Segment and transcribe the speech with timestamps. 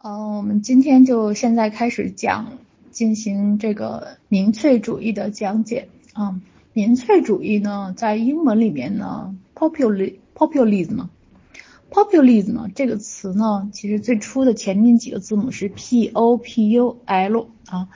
[0.00, 2.52] 嗯，我们今天就现在开始讲
[2.92, 6.40] 进行这个民粹主义的讲解啊。
[6.72, 17.88] 民粹主义呢，在英文里面呢，popular populism，populism 这个词呢，其实最初的前面几个字母是 p o p u l 啊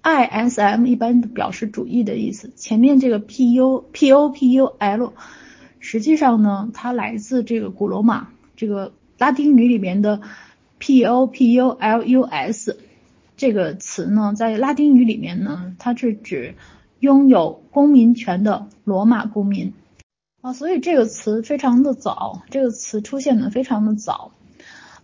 [0.00, 5.12] ，i s m 一般表示主义的意思，前面这个 p u p o p u l，
[5.78, 10.22] 实际上呢，它来自这个古罗马这个拉丁语里面的。
[10.80, 12.76] Populus
[13.36, 16.54] 这个词呢，在拉丁语里面呢，它是指
[17.00, 19.74] 拥有公民权的罗马公民
[20.40, 24.32] 啊，所以这个词非常的早，这个词出现的非常的早，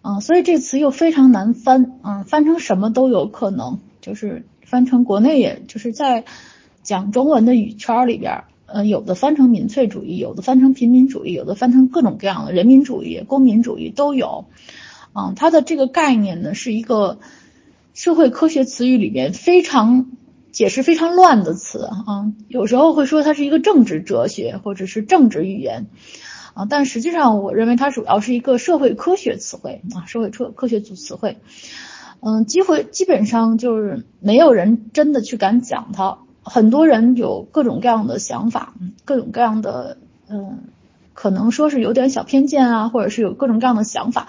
[0.01, 6.25] 啊，所以这词又非常难翻，啊，翻成什么都有可能，就是翻成国内也就是在
[6.83, 14.47] 讲中文的语圈里边，呃，有的翻成民粹主义，有的翻成平民主义，有的翻成各种各样的人民主义、公民主义都有。
[15.13, 17.19] 啊，它的这个概念呢，是一个
[17.93, 20.07] 社会科学词语里面非常
[20.51, 22.33] 解释非常乱的词啊。
[22.49, 25.87] 有时候会说它是一个政治哲学或者是政治语言
[26.55, 31.37] 啊，但实际上我认为它主要是一个社会科学词汇啊，社会科科学组词汇。
[32.21, 40.59] 嗯，机会基本上就是没有人真的去敢讲它，很多人有各种各样的想法，各种各样的嗯。
[41.15, 44.29] 可能说是有点小偏见啊，或者是有各种各样的想法，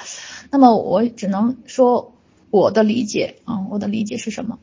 [0.52, 2.14] 那么我只能说
[2.50, 4.59] 我的理解啊，我的理解是什么？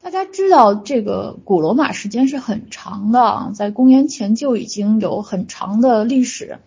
[0.00, 6.58] 大家知道这个古罗马时间是很长的啊，在公元前就已经有很长的历史，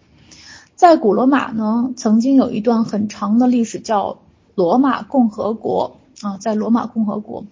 [0.76, 4.20] 在古罗马呢，曾经有一段很长的历史叫
[4.56, 7.46] 罗马共和国啊，在罗马共和国，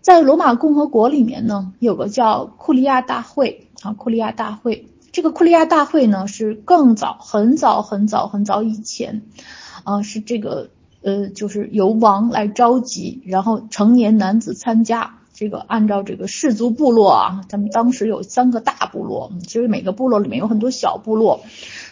[0.00, 4.88] 在罗马共和国里面呢，有个叫库利亚大会啊，库利亚大会。
[5.14, 9.22] 这个库利亚大会呢，是更早、很早、很早、很早以前，
[9.84, 10.70] 啊，是这个
[11.02, 15.20] 呃，就是由王来召集，然后成年男子参加。
[15.32, 21.44] 这个按照这个氏族部落啊，咱们当时有三个大部落，其实每个部落里面有很多小部落，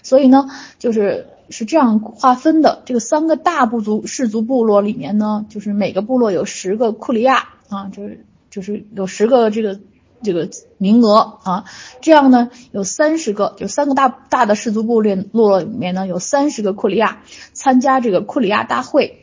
[0.02, 0.50] 所以呢，
[0.80, 2.82] 就是是这样划分的。
[2.86, 9.78] 这个三个大部族氏族部落里面呢，就是每个部落有十个库利亚啊，就是就是有十个这个。
[10.22, 11.64] 这个名额啊，
[12.00, 17.22] 这样呢有三十个，就三个大大的氏族部落落里面呢有三十个库里亚
[17.52, 19.18] 参加这个库里亚大会。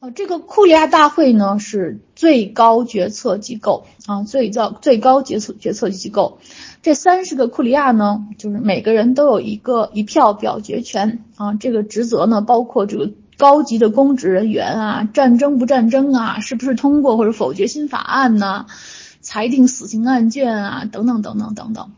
[0.00, 6.38] 呃，这个库里亚大会呢是最高决策机构啊，最高最高决策决策机构。
[6.82, 11.54] 这三十个库里亚呢，就是每个人都有一个一票表决权啊。
[11.54, 18.66] 这个职责呢包括这个高级的公职人员啊，战争不战争啊，是不是通过或者否决新法案呢？
[19.24, 21.90] 裁定死刑案件啊，等等等等等等。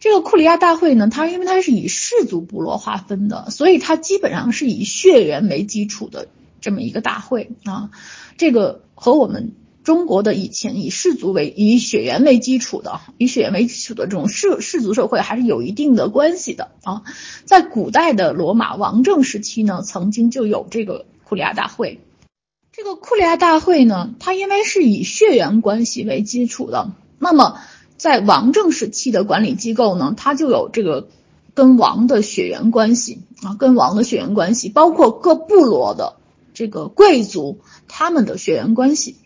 [0.00, 6.28] 这个库里亚大会呢，它因为它是以氏族部落划分的，所以它基本上是以血缘为基础的
[6.60, 7.90] 这么一个大会啊。
[8.36, 17.02] 这个和我们中国的以前以氏族为以血缘为基础的，以血缘为基础的这种氏氏族社会还是有一定的关系的啊。
[17.44, 22.00] 在古代的罗马王政时期呢，曾经就有这个库里亚大会。
[22.78, 27.58] 这个库利亚大会呢，它因为是以血缘关系为基础的，那么
[27.96, 31.08] 在王政时期的管理机构呢，它就有这个
[31.54, 36.18] 跟王的血缘关系啊，跟王的血缘关系，包括各部落的
[36.54, 39.16] 这个贵族他们的血缘关系。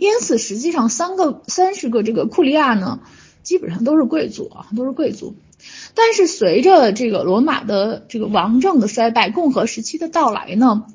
[0.00, 3.00] 因此，实际上三个三十个这个库利亚呢，
[3.42, 5.34] 基本上都是贵族啊，都是贵族。
[5.94, 10.86] 但是随着这个罗马的这个王政的衰败，共和时期的到来呢。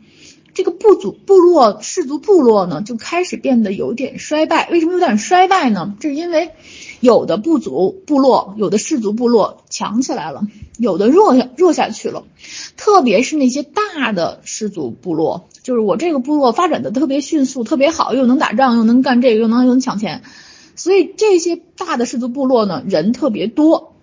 [0.54, 4.70] 这个部族、部落、氏族、部落呢，就开始变得有点衰败。
[4.70, 5.96] 为什么有点衰败呢？
[6.00, 6.52] 这是因为
[7.00, 10.44] 有的部族、部落、有的氏族、部落强起来了，
[10.78, 12.24] 有的弱下弱下去了。
[12.76, 20.22] 特别是那些大的氏族部落，就是我这个部落发展的特别迅速、特别好，又能打仗，又能干这个，又能又能抢钱，
[20.76, 23.94] 所以这些大的氏族部落呢，人特别多。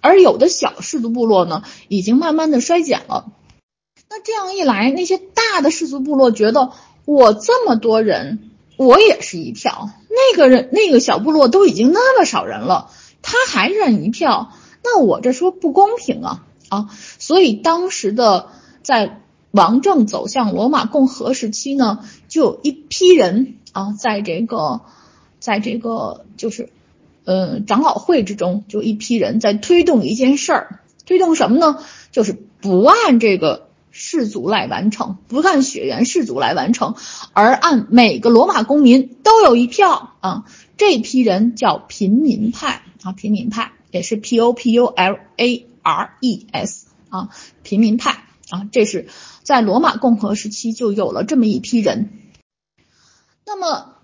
[0.00, 3.32] 而有的小氏族部落呢，已经慢慢的衰减了。
[4.14, 6.72] 那这样一来，那些大的氏族部落觉得
[7.06, 9.88] 我这么多人，我也是一票。
[10.10, 12.90] 那个人那个小部落都已经那么少人了，
[13.22, 14.52] 他还认一票，
[14.84, 16.90] 那我这说不公平啊啊！
[17.18, 18.50] 所以当时的
[18.82, 24.82] 在王政走向罗马共和时期呢，就有一批人啊，在这个
[25.40, 26.68] 在这个就是
[27.24, 31.82] 呃长老会之中，就一批人在推动一件事儿，推动什么呢？
[32.10, 33.68] 就是不按这个。
[33.92, 36.96] 氏族来完成，不按血缘氏族来完成，
[37.34, 40.44] 而按每个罗马公民都有一票啊。
[40.76, 47.28] 这批人叫平民派啊，平民派也是 P O P U L A R E S 啊，
[47.62, 49.08] 平民派啊，这是
[49.42, 52.18] 在罗马共和时期就有了这么一批人。
[53.44, 53.96] 那么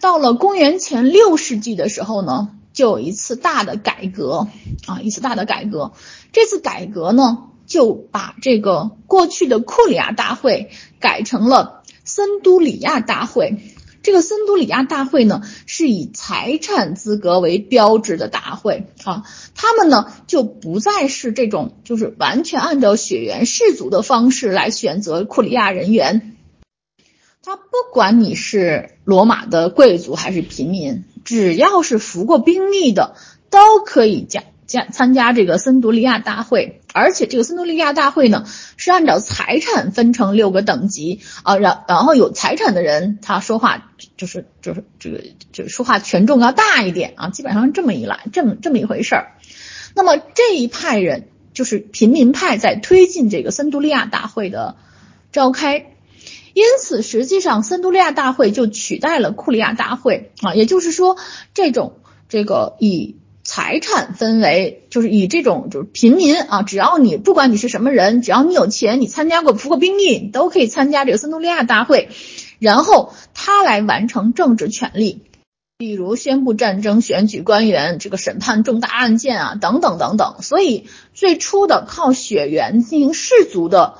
[0.00, 4.48] 到了公元前六世纪的时候呢，就有一次大的改革
[4.86, 5.92] 啊，一次大的改革。
[6.32, 10.70] 这次改革呢，就把这个过去的库里亚大会
[11.00, 13.58] 改成了森都里亚大会。
[14.02, 19.24] 这个森都里亚大会呢，是以财产资格为标志的大会啊，
[19.56, 26.36] 他们呢就不再是这种就是完全按照血缘氏族的方式来选择库里亚人员，
[27.42, 33.16] 他不管你是罗马的贵族还是平民，只要是服过兵役的，
[33.50, 34.44] 都可以加。
[34.66, 38.44] 加参加这个森都利亚大会，而且这个森都利亚大会呢
[38.76, 45.22] 是按照财产分成六个等级啊，然然后有财产的人他说话就是就是这个
[45.52, 49.32] 就是说话权重要大一点啊，基本上这么一来这么这么一回事儿。
[49.94, 54.76] 那么这一派人就是平民派在推进这个森都利亚大会的
[55.30, 55.86] 召开，
[56.54, 61.16] 因此实际上森都利亚大会就取代了库利亚大会啊，也就是说
[61.54, 61.98] 这种
[62.28, 63.16] 这个以。
[63.46, 72.08] 财产分为就是以这种就是平民啊，只要你不管你是什么人，只要你有钱，你参加过服过兵役，你都可以参加这个森都利亚大会，
[72.58, 75.22] 然后他来完成政治权利，
[75.78, 80.42] 比如宣布战争、选举官员、这个审判重大案件啊等等等等。
[80.42, 83.94] 所以最初的靠血缘进行氏族的。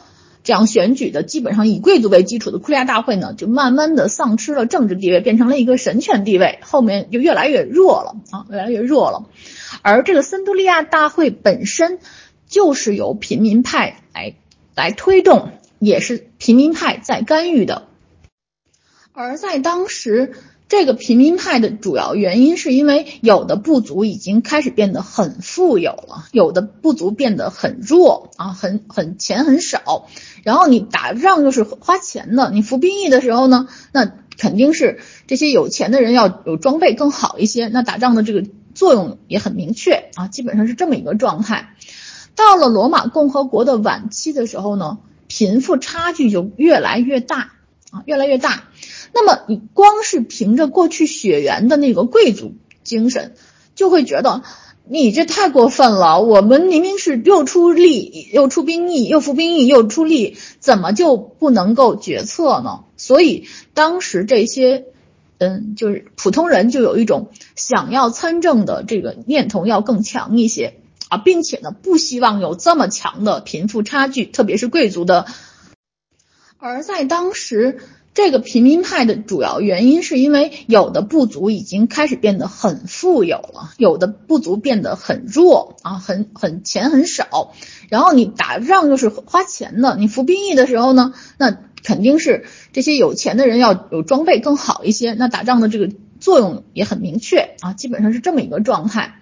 [0.46, 9.26] 这样选举的基本上以贵族为基础的库利亚大会呢，就慢慢的丧失了政治地位，变成了一个神权地位，后面就越来越弱了啊，越来越弱了。
[9.82, 11.98] 而这个森都利亚大会本身
[12.46, 14.36] 就是由平民派来
[14.76, 15.50] 来推动，
[15.80, 17.88] 也是平民派在干预的。
[19.12, 20.32] 而在当时。
[20.68, 30.08] 这个平民派的主要原因是因为有的部族已经开始变得很富有了，有的部族变得很弱啊，很很钱很少。
[30.42, 34.98] 然后你打仗又是花钱的，你服兵役的时候呢，那肯定是
[35.28, 41.76] 这些有钱的人要有装备更好一些，那打仗的这个作用也很明确啊，基本上是这么一个状态。
[42.34, 44.98] 到了罗马共和国的晚期的时候呢，
[45.28, 47.52] 贫富差距就越来越大
[47.92, 48.64] 啊，越来越大。
[49.18, 52.52] 那么你光是凭着过去血缘的那个贵族
[52.84, 53.34] 精神，
[53.74, 54.42] 就会觉得
[54.86, 56.20] 你这太过分了。
[56.20, 62.84] 我们明明是又出力又出兵役，又服兵役又出力，怎么就不能够决策呢？
[62.98, 64.84] 所以当时这些，
[65.38, 70.74] 嗯，就是普通人就有一种想要参政的这个念头要更强一些
[71.08, 75.24] 啊，并且呢，不希望有这么强的贫富差距，特别是贵族的。
[76.58, 77.78] 而在当时。
[78.16, 87.52] 这个平民派的主要原因是因为有的部族已经开始变得很富有了，有的部族变得很弱啊，很很钱很少。
[87.90, 99.20] 然后你打仗又是花钱的，你服兵役的时候呢，那肯定是这些有钱的人要有装备更好一些，那打仗的这个作用也很明确啊，基本上是这么一个状态。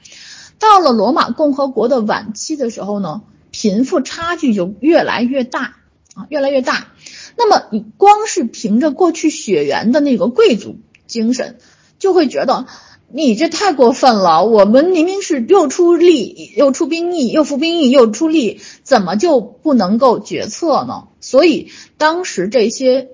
[0.60, 5.78] 到了罗马共和国的晚期的时候呢，贫富差距就越来越大
[6.14, 6.92] 啊，越来越大。
[7.36, 10.76] 那么你光是凭着过去血缘的那个贵族
[11.06, 11.58] 精神，
[11.98, 12.66] 就会觉得
[13.10, 14.44] 你这太过分了。
[14.44, 21.08] 我们明明是又出力又出兵役，又服兵役又出力，怎么就不能够决策呢？
[21.20, 23.08] 所以当时这些，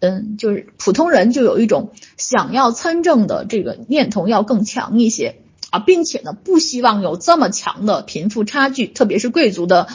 [0.00, 5.36] 嗯，就是普通人就有一种想要参政的这个念头要更强一些
[5.70, 9.88] 啊，并且呢，不希望有这么强的贫富差距，特别是贵族的。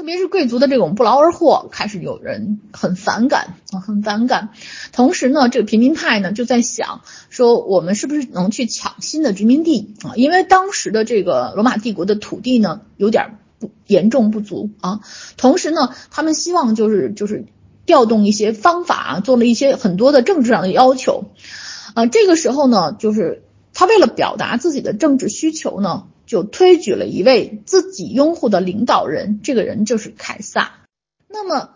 [0.00, 4.48] 特别是贵族的这种不劳而获，开始有人很反感啊，很反感。
[4.92, 10.16] 同时呢，这个平民派呢就在想说，我们是不是能去抢新的殖民地啊？
[10.16, 15.00] 因为当时的这个罗马帝国的土地呢有点不严重不足啊。
[15.36, 17.44] 同时呢，他们希望就是就是
[17.84, 21.26] 调动一些方法，做了一些很多的政治上的要求
[21.92, 22.06] 啊。
[22.06, 23.42] 这个时候呢，就是
[23.74, 26.04] 他为了表达自己的政治需求呢。
[26.30, 30.78] 就推举了一位自己拥护的领导人，这个人就是凯撒。
[31.26, 31.70] 那么。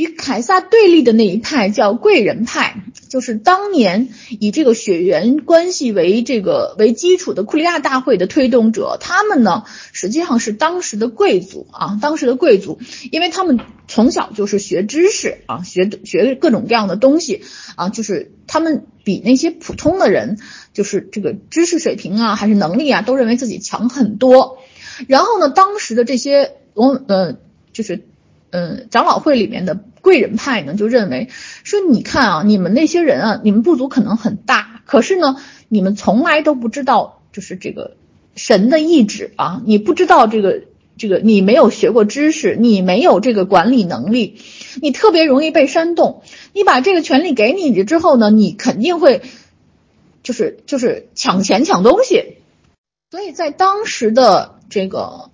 [0.00, 8.96] 与凯撒对立的那一派叫贵人派，就是当年以这个血缘关系为这个为基础的库利亚大会的推动者。
[8.98, 12.78] 他们呢，实际上是当时的贵族啊，当时的贵族，
[13.10, 17.42] 因为他们从小就是学知识啊，学学各种各样的东西
[17.76, 20.38] 啊，就是他们比那些普通的人，
[20.72, 24.56] 就是这个知识水平啊，还是能力啊，都认为自己强很多。
[25.08, 27.36] 然后呢，当时的这些我呃，
[27.74, 28.06] 就是。
[28.50, 31.28] 嗯，长老会里面的贵人派呢，就认为
[31.64, 35.36] 说，你看啊，你们那些人啊，你们部族可能很大，可是呢，
[35.68, 37.96] 你们从来都不知道，就是这个
[38.34, 40.62] 神的意志啊，你不知道这个
[40.96, 44.40] 这个你没有学过知识，你没有这个管理能力，
[44.82, 46.22] 你特别容易被煽动。
[46.52, 49.22] 你把这个权利给你之后呢，你肯定会
[50.22, 52.36] 就是就是抢钱抢东西。
[53.10, 55.30] 所以在当时的这个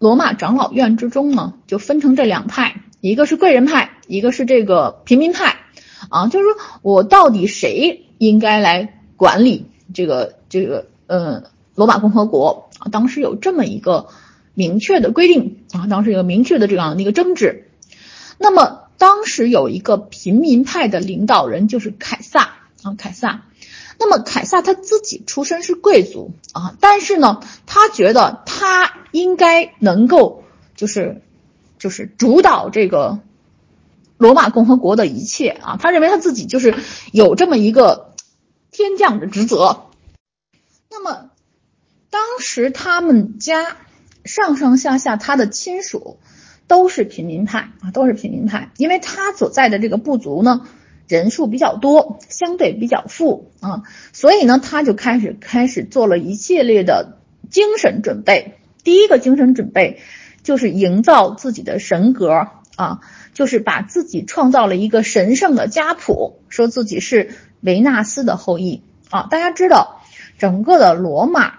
[0.00, 5.58] 罗马长老院之中呢，就分成这两派，一个是贵人派，一个是这个平民派。
[6.08, 12.88] 啊，就是说我到底谁应该来管理这个这个呃罗马共和国啊？
[12.90, 14.08] 当时有这么一个
[14.54, 17.68] 明确的规定啊，当时有明确的这样的一个争执。
[18.38, 23.42] 那么当时有一个平民派的领导人就是凯撒啊，凯撒。
[24.00, 30.42] 那么凯撒他自己出身是贵族啊，但是呢，他觉得他应该能够
[30.74, 31.22] 就是
[31.78, 33.20] 就是主导这个。
[34.18, 36.74] 罗马共和国的一切啊，他认为他自己就是
[37.10, 38.12] 有这么一个
[38.70, 39.86] 天降的职责。
[40.90, 41.30] 那么，
[42.10, 43.78] 当时他们家
[44.26, 46.18] 上上下下他的亲属
[46.66, 50.68] 都是平民派啊，都是平民派，因为他所在的这个部族呢
[51.10, 57.18] 人数比较多，相对比较富啊，所以呢他就开始开始做了一系列的
[57.50, 58.54] 精神准备。
[58.82, 60.00] 第一个精神准备
[60.42, 63.00] 就是营造自己的神格啊。
[63.32, 69.28] 就是把自己创造了一个神圣的家谱，说自己是维纳斯的后裔啊！
[69.30, 70.02] 大家知道，
[70.36, 71.54] 整个的罗马，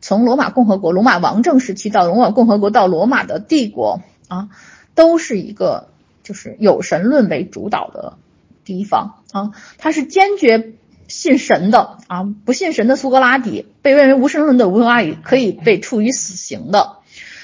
[0.00, 4.48] 从罗马共和国、罗马王政时期到罗马共和国到罗马的帝国啊，
[4.94, 5.88] 都是一个
[6.22, 8.16] 就是有神论为主导的
[8.74, 9.50] 地方啊。
[9.78, 10.74] 他是坚决
[11.08, 16.98] 信神的啊，不信神的苏格拉底，被认为无神论的苏格拉底可以被处以死刑的，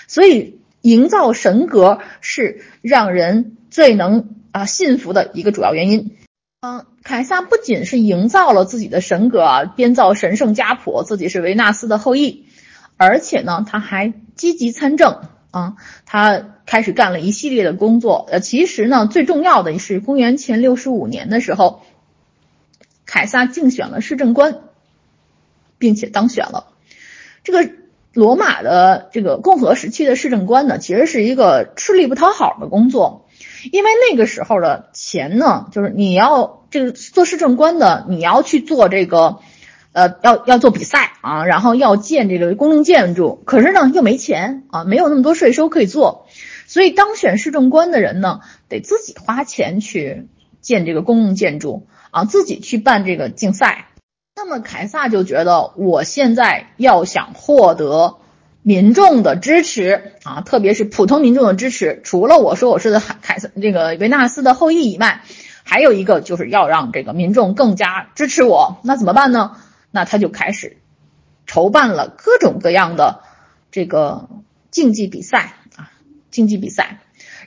[0.07, 3.57] 所以营造神格是让人。
[3.75, 6.17] 最能啊信服的一个主要原因，
[6.61, 12.45] 嗯，凯撒不仅是营造了自己的神格啊，编造神圣家谱，自己是维纳斯的后裔，
[12.97, 15.23] 而且呢，他还积极参政
[15.55, 18.27] 啊，他开始干了一系列的工作。
[18.29, 21.83] 呃，其实呢，最重要的是公元前六十五年的时候，
[23.07, 24.63] 凯撒竞选了市政官，
[25.79, 26.67] 并且当选了。
[27.45, 27.71] 这个
[28.13, 33.29] 罗马的这个共和时期的市政官呢，其实是一个吃力不讨好的工作。
[33.71, 39.39] 因为那个时候的钱呢，就是你要这个做市政官的，你要去做这个，
[39.95, 46.27] 呃，要要做比赛啊，然后要建这个公共建筑，可是呢又没钱啊，没有那么多税收可以做，
[46.67, 50.29] 所以当选市政官的人呢，得自己花钱去
[50.61, 53.87] 建这个公共建筑啊，自己去办这个竞赛。
[54.37, 58.17] 那么凯撒就觉得，我现在要想获得。
[58.67, 65.21] 民众的支持啊，特别是普通民众的支持，除了我说我是凯撒这个维纳斯的后裔以外，
[65.65, 68.79] 还有一个就是要让这个民众更加支持我。
[68.83, 69.59] 那怎么办呢？
[69.95, 70.79] 那他就开始
[71.47, 73.21] 筹办了各种各样的
[73.71, 74.29] 这个
[74.73, 75.93] 竞技比赛啊，
[76.33, 76.99] 竞技比赛。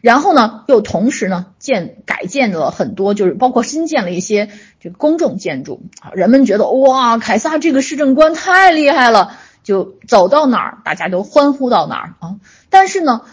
[0.02, 4.50] 然后呢，又同时呢建改建了很多，就是包括新建了一些
[4.80, 6.12] 这个公众建筑啊。
[6.14, 9.38] 人们觉得哇，凯撒这个市政官太厉害了。
[9.64, 12.40] 就走到哪儿，大家都欢呼到哪儿啊！
[12.70, 13.24] 但是呢，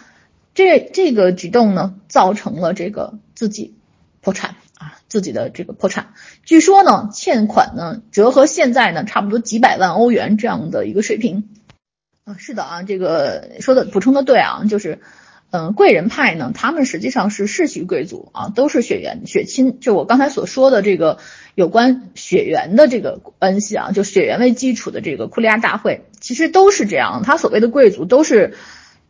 [0.53, 3.77] 这这个举动呢，造成了这个自己
[4.21, 6.09] 破产啊，自己的这个破产。
[6.45, 11.49] 据说呢，欠款呢折合现在呢，差不多几百万欧元这样的一个水平
[12.25, 12.37] 啊。
[12.39, 15.01] 是的啊，这个说的补充的对啊，就是。
[15.57, 19.79] 嗯，贵人派呢，他们实际上是世袭贵族啊，都是血缘血亲。
[19.79, 21.19] 就我刚才所说的这个
[21.55, 27.23] 有关血缘的这个关系啊，就血缘为基础的这个库利亚大会，其实都是这样。
[27.25, 28.55] 他所谓的贵族都是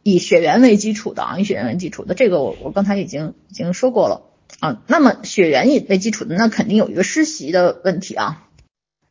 [0.02, 2.12] 以血缘为基础的啊，以血缘为基础的。
[2.12, 4.20] 这个我我刚才已经已经说过了
[4.60, 4.82] 啊。
[4.86, 8.42] 那么血缘以为基础的，那肯定有一个世袭的问题啊。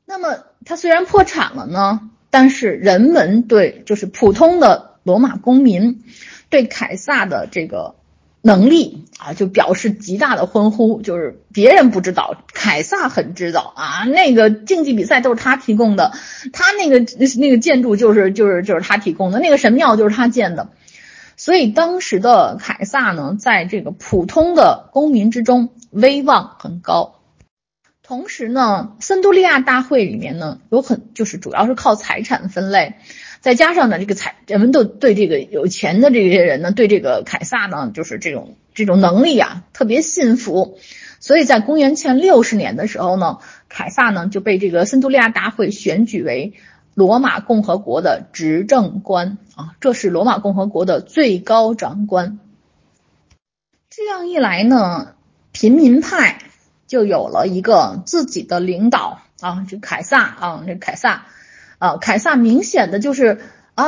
[0.06, 6.04] 那么他虽然破产了呢，但是人们对就是普通的罗马公民。
[6.50, 7.96] 对凯撒的这个
[8.44, 11.02] 能力啊，就表示极大的欢呼。
[11.02, 14.04] 就是别人不知道，凯撒很知道啊。
[14.04, 16.12] 那个竞技比赛都是他提供的，
[16.52, 17.00] 他那个
[17.40, 20.70] 那个建筑就是就是就是他提供的，那个神庙就是他建的。
[21.36, 27.20] 所以当时的凯撒呢，在这个普通的公民之中威望很高。
[28.04, 32.96] 同时呢，森都利亚大会里面呢，有很就是主要是靠财产分类。
[33.40, 40.78] 再加上呢，这个财人们都对这个有钱的这些人呢，对这个凯撒呢，就是这种这种能力啊，特别信服。
[41.20, 46.54] 所以在公元前六十年的时候呢，凯撒呢就被这个森都利亚大会选举为
[46.94, 52.40] 罗马共和国的执政官啊，这是罗马共和国的最高长官。
[53.90, 55.16] 这样一来呢，
[55.52, 56.40] 平民派
[56.88, 61.26] 就有了一个自己的领导啊，这凯撒啊，这凯撒。
[61.80, 63.42] 啊，凯撒明显的就是
[63.76, 63.86] 啊，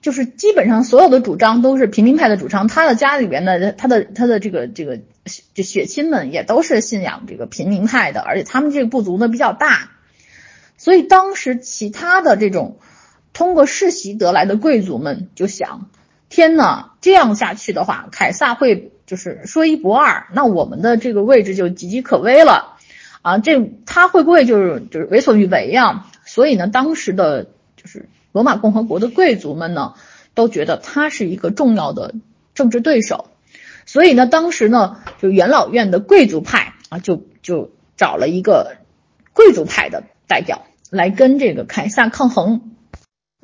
[0.00, 5.00] 就是基本上所有的主张都是平民派的主张，他的家里边的他的他的这个这个
[5.52, 9.90] 这血亲们也都是信仰这个平民派的，而且他们这个部族呢比较大，
[10.82, 12.80] 所以当时其他的这种
[13.32, 15.88] 通过世袭得来的贵族们就想，
[16.28, 22.78] 天呐，这样下去的话，凯撒会就是说一不二，那我们的这个位置就岌岌可危了
[23.22, 23.38] 啊！
[23.38, 26.06] 这他会不会就是就是为所欲为呀？
[26.24, 27.44] 所以呢，当时的
[27.76, 28.08] 就是。
[28.32, 29.92] 罗马共和国的贵族们呢，
[30.32, 32.14] 都觉得他是一个重要的
[32.54, 33.26] 政治对手，
[33.84, 38.78] 所以呢，当时呢，就元老院的贵族派啊，就就找了一个
[39.34, 42.76] 贵族派的代表来跟这个凯撒抗衡。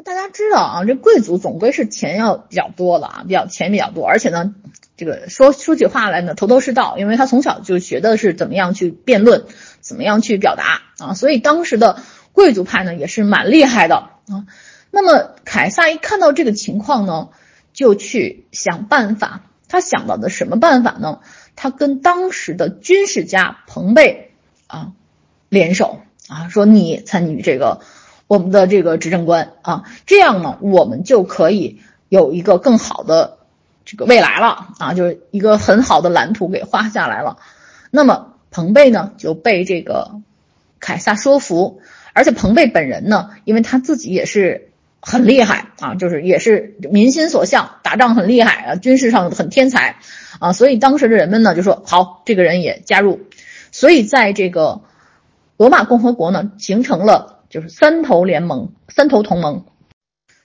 [0.05, 4.55] 大家知道啊，这贵族总归是钱要比较多的啊，比较钱比较多，而且呢，
[4.99, 9.47] 这个说说起话来呢，头头是道，因为他从小就学的是怎么样去辩论，
[9.81, 12.03] 怎么样去表达啊，所以当时的
[12.33, 14.45] 贵族派呢，也是蛮厉害的啊。
[14.91, 17.31] 那么凯撒一看到这个情况呢，
[17.73, 19.45] 就去想办法。
[19.71, 21.21] 他想到的什么办法呢？
[21.55, 24.33] 他跟当时的军事家彭贝
[24.67, 24.93] 啊
[25.51, 27.81] 联手啊，说你参与这个
[28.27, 33.39] 我们的这个执政官啊，这样呢，我们就可以有一个更好的
[33.85, 37.39] 这个未来了啊，就是一个很好的蓝图给画下来了。
[37.91, 40.21] 那么彭贝呢就被这个
[40.79, 41.81] 凯撒说服，
[42.13, 44.67] 而且彭贝本人呢，因为他自己也是。
[45.01, 50.01] 很厉害啊，就是也是民心所向，打仗很厉害啊，军事上很天才
[50.41, 53.21] 啊，所以当时的人们呢就说好，这个人也加入，
[53.71, 54.81] 所以在这个
[55.59, 59.67] 罗马共和国呢形成了就是三头联盟、三头同盟。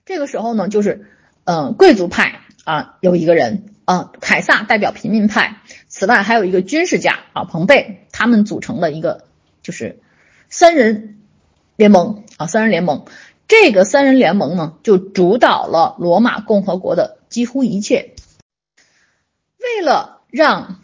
[0.05, 1.07] 这个时候呢，就是
[1.45, 9.25] 嗯贵族派啊有一个人啊，凯撒代表平民派，此外还有一个军事家啊彭贝，他们组成了一个
[9.61, 10.01] 就是
[10.49, 11.19] 三人
[11.75, 13.05] 联盟啊，三人联盟。
[13.47, 18.15] 这个三人联盟呢，就主导了罗马共和国的几乎一切。
[19.59, 20.79] 为了让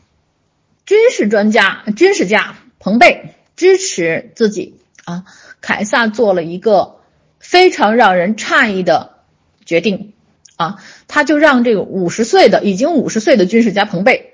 [0.86, 5.26] 军事专家、军事家彭贝支持自己啊，
[5.60, 6.96] 凯撒做了一个
[7.40, 9.18] 非常让人诧异的
[9.66, 10.14] 决定
[10.56, 10.78] 啊，
[11.10, 14.32] 他就让这个五十岁的、已经五十岁的军事家彭贝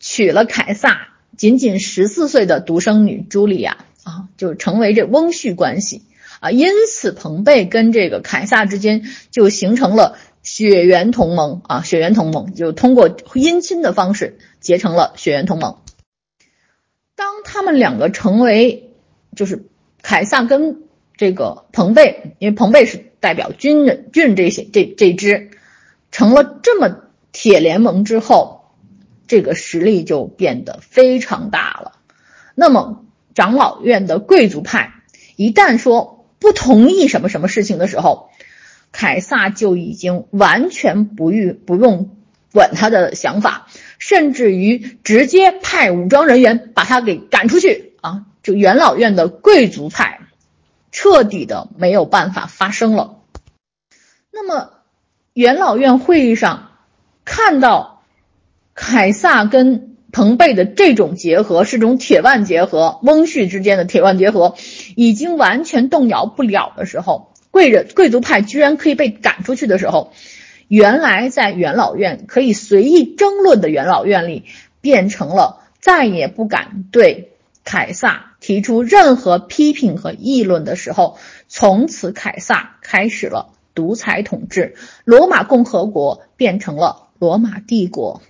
[0.00, 6.04] 娶了凯撒仅仅十四岁的独生女茱莉亚啊，就成为这翁婿关系。
[6.40, 15.76] 啊，因此彭贝跟这个凯撒之间就形成了血缘同盟啊，血缘同盟就通过姻亲的方式结成了血缘同盟。
[17.44, 18.90] 他们两个成为，
[19.36, 19.66] 就是
[20.02, 20.82] 凯撒跟
[21.16, 25.50] 这个彭贝，因为彭贝是代表军人军人这些这这支，
[26.10, 27.00] 成了这么
[27.32, 28.64] 铁联盟之后，
[29.26, 31.98] 这个实力就变得非常大了。
[32.54, 34.94] 那么长老院的贵族派
[35.36, 36.18] 一旦说。
[36.42, 38.30] 不同意什么什么事情的时候，
[38.90, 42.16] 凯撒就已经完全不用不用
[42.52, 43.68] 管他的想法，
[44.04, 48.24] 甚至于直接派武装人员把他给赶出去啊！
[48.42, 50.18] 就元老院的贵族派
[50.90, 53.20] 彻底的没有办法发声了。
[54.32, 54.70] 那么
[55.34, 56.72] 元老院会议上
[57.24, 58.02] 看到
[58.74, 59.88] 凯撒跟。
[60.14, 64.56] 彭贝的这种结合是种铁腕结合，翁婿之间的铁腕结合
[64.94, 70.12] 已经完全动摇不了的时候，贵人贵族派居然可以被赶出去的时候，
[70.72, 74.44] 原来在元老院可以随意争论的元老院里，
[74.80, 77.32] 变成了再也不敢对
[77.62, 88.22] 凯撒提出任何批评和议论的时候，从此凯撒开始了独裁统治，罗马共和国变成了罗马帝国，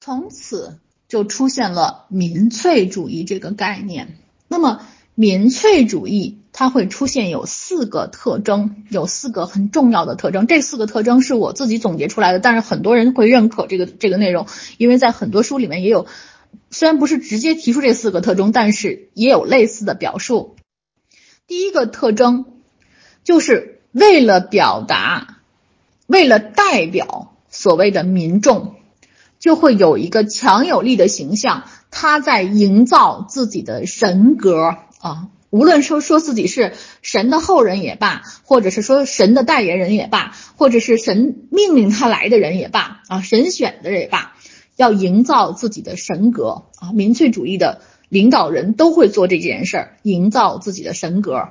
[0.00, 0.80] 从此。
[1.06, 4.16] 就出现了民粹主义这个概念。
[4.48, 4.80] 那么，
[5.14, 10.46] 民粹主义它会出现有四个特征，有四个很重要的特征。
[10.46, 14.46] 这四个特征是我自己总结出来的，但是很多人会认可这个这个内容，
[14.78, 16.06] 因为在很多书里面也有，
[16.70, 20.54] 虽然不是直接提出这四个特征，但是也有类似的表述。
[21.48, 22.46] 第一个特征
[23.24, 25.40] 就是为了表达，
[26.06, 28.76] 为了代表所谓的民众。
[29.40, 44.34] 就会有一个强有力的形象，他在营造自己的人格啊，无论说说自己是神的后人也罢，或者是说神的代言人也罢，或者是神命令他来的人也罢啊，神选的人也罢，
[44.74, 51.50] 要营造自己的神格啊，民粹主义的领导人都会做这件事儿，营造自己的神格。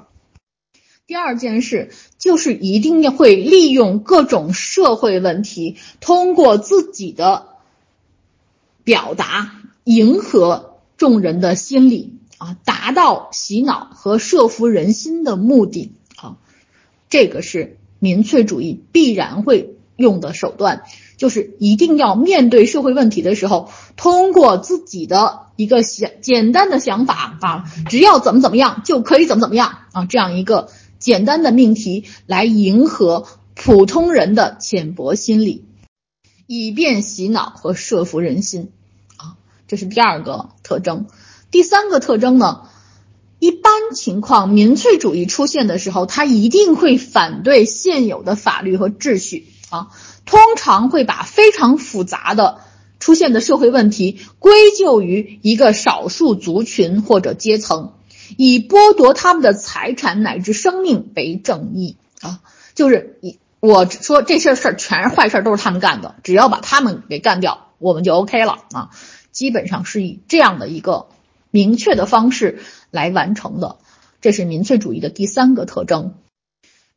[1.07, 7.47] 第二件事就是一定要会利用各种社会问题，通过自己的。
[8.85, 16.35] 表达迎合众人的心理啊，达到洗脑和说服人心的目的啊，
[17.09, 20.83] 这个是民粹主义必然会用的手段，
[21.15, 33.25] 就是一定要面对社会问题的时候，通过自己的一个想简单的想法啊，只要怎么怎么样就可以怎么怎么样啊，这样一个简单的命题来迎合
[33.55, 35.63] 普通人的浅薄心理，
[36.45, 38.69] 以便洗脑和说服人心
[39.15, 39.37] 啊，
[39.69, 41.05] 这是第二个特征。
[41.53, 42.63] 第三个特征呢？
[43.37, 49.89] 一般情况，民粹主义出现的时候，他一定会反对现有的法律和秩序啊，
[50.25, 52.61] 通常会把非常复杂的
[52.99, 57.93] 出现的社会问题归咎于一个少数族群或者阶层，
[58.35, 62.39] 以剥夺他们的财产乃至生命为正义啊，
[62.73, 68.89] 就是以我说这些事儿全是坏事，都是他们干的，只要把他们给干掉，我们就 OK 了啊，
[69.31, 71.09] 基本上是以这样的一个
[71.53, 72.59] 明确的方式。
[72.91, 73.79] 来完成的，
[74.21, 76.13] 这是民粹主义的第三个特征。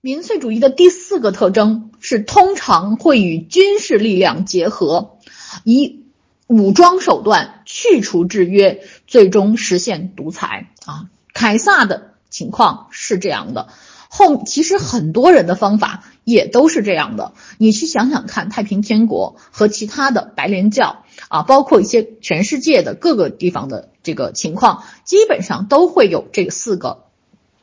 [0.03, 5.17] 民粹主义的第四个特征是通常会与军事力量结合，
[5.65, 6.05] 以
[6.49, 10.71] 武装手段去除制约，最终实现独裁。
[10.85, 13.69] 啊，凯撒的情况是这样的。
[14.17, 17.35] 后其实很多人的方法也都是这样的。
[17.59, 27.05] 你去想想看，太平天国和其他的白莲教啊，包括一些全世界的各个地方的这个情况，基本上都会有这四个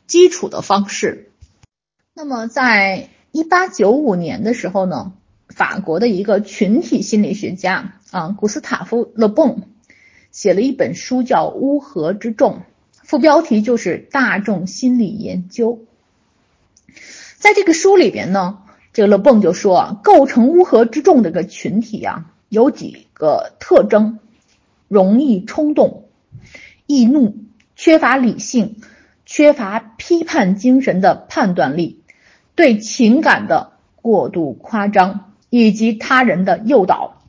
[0.06, 1.32] 基础的方式。
[2.14, 5.12] 那么，在一八九五年的时候呢，
[5.48, 9.62] 法国的一个群体心理学家啊，古斯塔夫·勒蹦
[10.30, 12.52] 写了一本书，叫《乌合之众》，
[13.02, 15.84] 副标题就是“大众心理研究”。
[17.44, 18.60] 在这个书里边呢，
[18.94, 24.18] 这个勒蹦就说啊，构成乌合之众这个群体啊，有几个特征：
[24.88, 26.08] 容易冲动、
[26.86, 27.36] 易怒、
[27.76, 28.80] 缺乏理性、
[29.26, 32.00] 缺乏批判精神的判断力、
[32.54, 37.20] 对情感的过度夸张以及他人的诱导。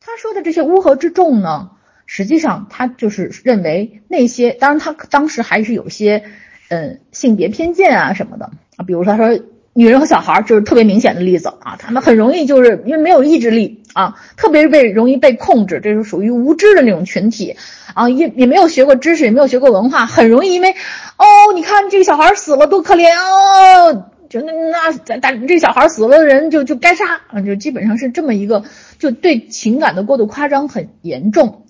[0.00, 1.72] 他说的这些乌合之众呢，
[2.06, 6.24] 实际上他就是认为那些，当然他当时还是有些
[6.70, 8.84] 嗯性别偏见啊什么的啊。
[8.86, 9.38] 比如他说，
[9.72, 17.56] 女人和小孩就是特别明显的例子啊，他们很容易就是因为没有意志力啊，特别被容易被控制，这是属于无知的那种群体
[17.94, 28.64] 啊，也也没有学过知识，也没有学过文化，很容易因为哦，你看这个小孩死了多可怜哦，就那那咱咱这小孩死了的人就就该杀啊，就基本上是这么一个，
[28.98, 31.62] 就对情感的过度夸张很严重。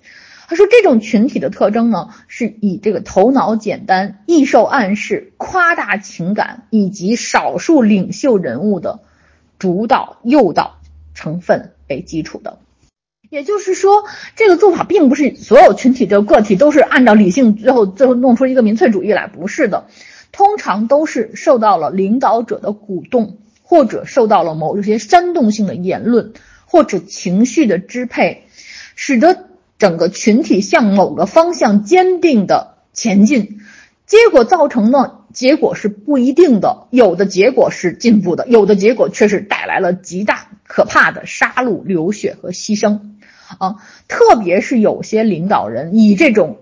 [0.50, 8.98] 他说，这种群体的特征呢，是以这个头脑简单、易受暗示、夸大情感以及少数领袖人物的
[9.60, 10.80] 主导诱导
[11.14, 12.58] 成分为基础的。
[13.28, 14.02] 也就是说，
[14.34, 19.86] 这个做法并不是所有群体的个体都是按照理性，最后最后弄出一个民粹主义来，不是的。
[20.32, 26.32] 通常都是受到了领导者的鼓动，或者受到了某一些煽动性的言论
[26.64, 28.46] 或者情绪的支配，
[28.96, 29.46] 使得。
[29.80, 33.58] 整个群体向某个方向坚定的前进，
[34.06, 35.16] 结果造成呢？
[35.32, 42.98] 结果是不一定的，有的结果是进步的，有的结果却是带来了极大可怕的杀戮、流血和牺牲
[43.58, 43.76] 啊！
[44.08, 46.58] 特别是有些领导人以这种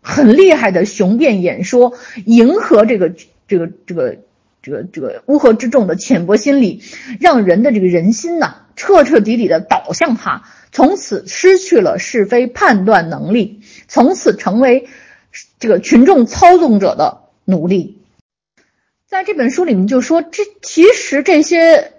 [0.00, 3.12] 很厉害的雄辩演说，迎合这个
[3.48, 4.18] 这个这个
[4.62, 6.82] 这个这个乌合之众的浅薄心理，
[7.20, 10.42] 让人的这个人心呐，彻彻底底的导向他。
[10.70, 14.88] 从此失去了是非判断能力，从此成为
[15.58, 17.98] 这个群众操纵者的奴隶。
[19.06, 21.92] 在这本书里面就说，这其实这些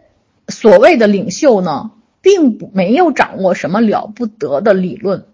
[0.48, 5.26] 所谓的领袖呢，并不没有掌握什么了不得的理论，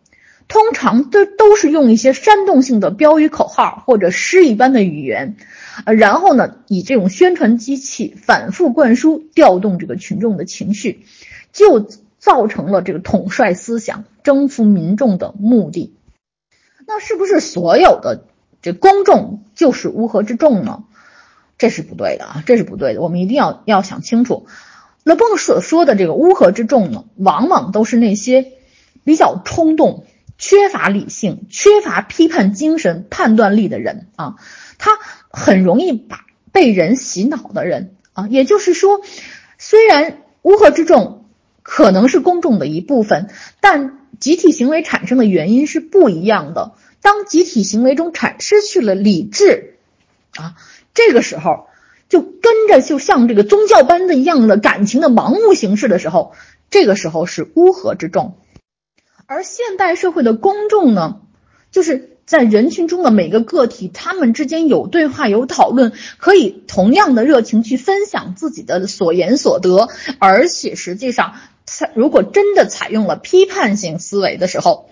[0.49, 5.37] 通常都都是用一些煽动性的标语口号或者诗一般的语言，
[5.85, 11.05] 呃，然后呢，以这种宣传机器反复灌输，调动这个群众的情绪，
[11.53, 11.87] 就。
[12.19, 15.95] 造成了这个统帅思想、征服民众的目的，
[16.85, 18.25] 那是不是所有的
[18.61, 20.83] 这公众就是乌合之众呢？
[21.57, 23.01] 这是不对的啊，这是不对的。
[23.01, 24.47] 我们一定要要想清楚，
[25.05, 28.51] 勒邦所说的这个乌合之众呢，往往都是那些
[29.05, 30.03] 比较冲动、
[30.39, 34.37] 缺乏理性、缺乏批判精神、判断力的人啊，
[34.79, 34.97] 他
[35.29, 38.27] 很容易把被人洗脑的人啊。
[38.27, 39.01] 也就是说，
[39.59, 41.17] 虽然乌合之众。
[41.61, 46.71] 可能是公众的一部分，但集体行为产生的原因是不一样的。
[46.99, 49.75] 当集体行为中产失去了理智，
[50.35, 50.55] 啊，
[50.95, 51.67] 这个时候
[52.07, 56.33] 就跟着就像这个宗教般的一样的感情的盲目形式的时候，
[56.71, 58.38] 这个时候是乌合之众。
[59.29, 61.21] 而现代社会的公众呢，
[61.69, 69.87] 就是在人群中的每个个体，他们之间有对话、有讨论，可以同样的热情去分享自己的所言所得，
[70.17, 71.35] 而且实际上，
[71.93, 74.89] 如果真的采用了批判性思维的时候，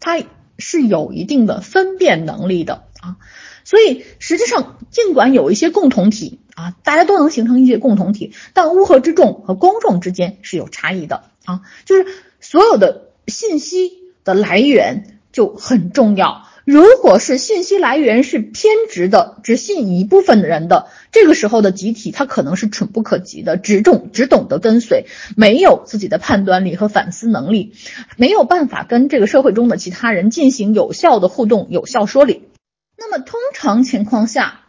[0.00, 0.20] 它
[0.58, 3.18] 是有一定的分辨能力的啊。
[3.62, 11.62] 所以实际上，尽管有一些共同体啊，大家都能形成一些共同体，但乌合之众和公众之间是有差异的啊。
[11.84, 12.06] 就是
[12.40, 13.92] 所有的信息
[14.24, 15.10] 的来源。
[15.34, 16.46] 就很重要。
[16.64, 27.72] 如果是信息来源是偏执的，只信一部分的人的，这个时候的集体，他可能是蠢不可及的，只懂只懂得跟随，没有自己的判断力和反思能力，
[28.16, 32.44] 没有办法跟这个社会中的其他人进行有效的互动、有效说理。
[32.96, 34.60] 那么通常情况下，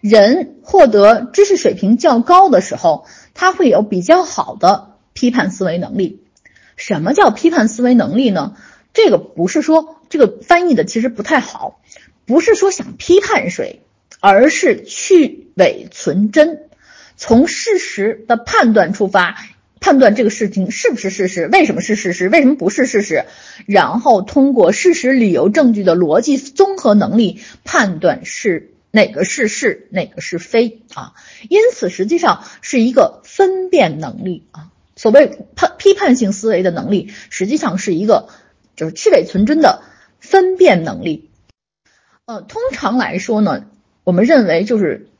[0.00, 6.20] 人获得知识水平较高的时候，他会有比较好的批判思维能力。
[6.76, 8.56] 什么叫批判思维能力呢？
[8.94, 11.80] 这个不是说这个翻译的其实不太好，
[12.26, 13.82] 不是说想批判谁，
[14.20, 16.68] 而是去伪存真，
[17.16, 19.36] 从事实的判断出发，
[19.80, 23.24] 判断这个事情是不是事实，为什么是事实，为什么不是事实，
[23.66, 31.14] 然后通过事实、理由、证据的逻辑综合能力判断是哪个是是，哪个是非啊。
[31.48, 34.68] 因此，实际上是一个分辨能力啊。
[35.02, 38.28] 所谓判批判性思维的能力，实际上是一个。
[38.74, 39.82] 就是去伪存真的
[40.18, 41.28] 分辨能力，
[42.24, 43.66] 呃，通常来说呢，
[44.02, 45.10] 我们认为就是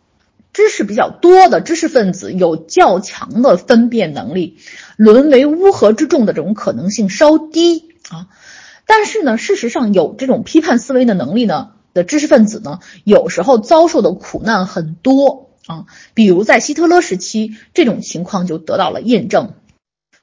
[0.54, 4.56] 知识比较多的知识分子有较强的分辨能力，
[4.96, 8.28] 沦为乌合之众的这种可能性稍低啊。
[8.86, 15.84] 但是呢，事实上有这种批判思维的能力呢的知识分子呢，有时候遭受的苦难很多啊。
[16.14, 19.52] 比如在希特勒时期，这种情况就得到了印证。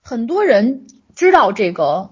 [0.02, 2.12] 很多人知道这个。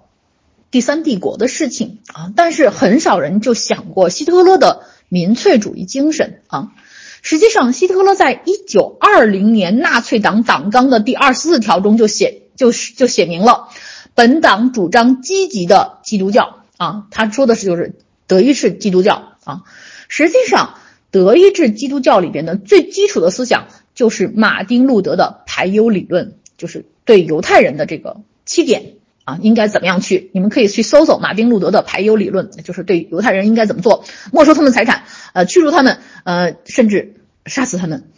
[0.69, 6.73] 第三帝国的事情啊，但是很少人就想过希特勒的民粹主义精神啊。
[7.21, 13.69] 实际上，希特勒在一九二零年纳粹党党纲的第二十四条中就写，就是就写明了，
[14.13, 17.05] 本党主张积极的基督教啊。
[17.11, 17.95] 他说的是就是
[18.27, 19.63] 德意志基督教啊。
[20.09, 20.75] 实际上，
[21.11, 28.93] 德意志基督教里边的最基础的思想就是马丁路德的排忧理论，就是对犹太人的这个七点。
[29.27, 30.31] 啊，应该怎么样去？
[30.33, 37.15] 你们可以去搜搜马丁路德的排犹理论，就是对犹太人应该怎么做，没收他们财产，呃，驱逐他们，呃，甚至
[37.45, 38.09] 杀死他们。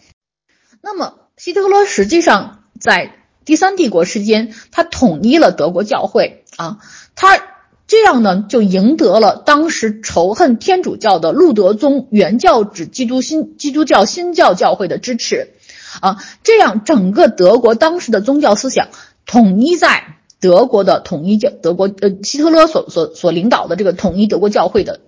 [0.83, 6.77] 那么希特勒实际上在第三帝国时间，他统一了德国教会啊，
[7.15, 7.41] 他
[7.87, 15.53] 这样呢就赢得了当时仇恨天主教的路德宗原教旨基督新基督教新教教会的支持
[16.01, 18.89] 啊，这样整个德国当时的宗教思想
[19.25, 20.15] 统一在。
[20.41, 25.01] 德国的统一教，德国呃，希特勒所所所领导的这个统一德国教会的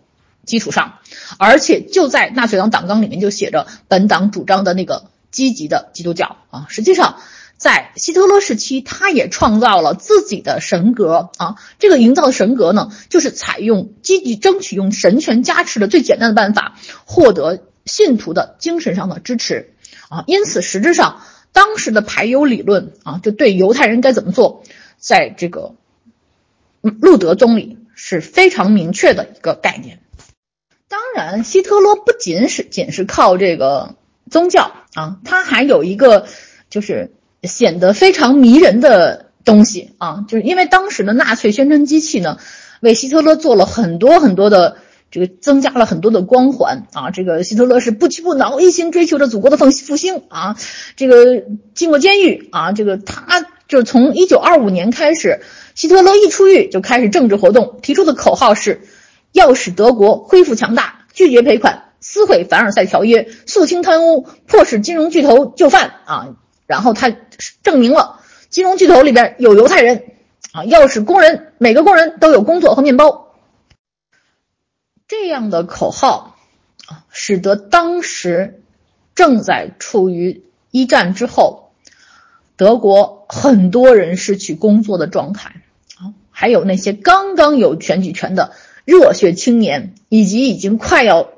[0.45, 0.95] 基础上，
[1.39, 6.65] 而且就在纳粹党党纲里面就写着本党主张的那个积极的基督教啊。
[6.67, 7.21] 实际上，
[7.55, 11.55] 在希特勒时期，他也创造了自己的神格啊。
[11.79, 19.75] 这个营造的神格呢，就是采用积极争取用神权加持的最简单的办法，获得信徒的精神上的支持
[20.11, 20.23] 啊。
[20.27, 21.21] 因此，实质上
[21.51, 24.63] 当时的排犹理论啊，就对犹太人该怎么做。
[24.99, 25.73] 在这个
[26.81, 29.99] 路德宗里是非常明确的一个概念。
[30.87, 33.95] 当然，希特勒不仅是仅是靠这个
[34.29, 36.27] 宗教啊，他还有一个
[36.69, 42.37] 就是显得非常迷人的东西啊，就是因为当时的纳粹宣传机器呢，
[42.81, 44.77] 为希特勒做了很多很多的
[45.11, 47.11] 这个增加了很多的光环啊。
[47.11, 50.55] 这个希特勒是不屈不挠，一心追求着祖国的复复兴啊。
[50.95, 51.43] 这个
[51.75, 53.45] 进过监狱啊，这个他。
[53.67, 55.39] 就是从一九二五年开始，
[55.75, 58.81] 希特勒一出狱就开始政治活动，提出的口号是
[59.31, 66.35] 要使德国恢复强大，拒绝赔款，撕毁凡尔赛条约，肃清贪污，迫使金融巨头就范啊！
[66.67, 67.15] 然后他
[67.63, 68.19] 证明了
[68.49, 70.03] 金融巨头里边有犹太人
[70.51, 73.30] 啊，要使工人每个工人都有工作和面包。
[75.11, 76.37] 这样的口号
[76.87, 78.61] 啊，使得当时
[79.13, 81.73] 正在处于一战之后。
[82.55, 85.63] 德国很多人失去工作的状态
[85.97, 88.53] 啊，还有那些刚刚有选举权的
[88.85, 91.31] 热血青年，以及已经快要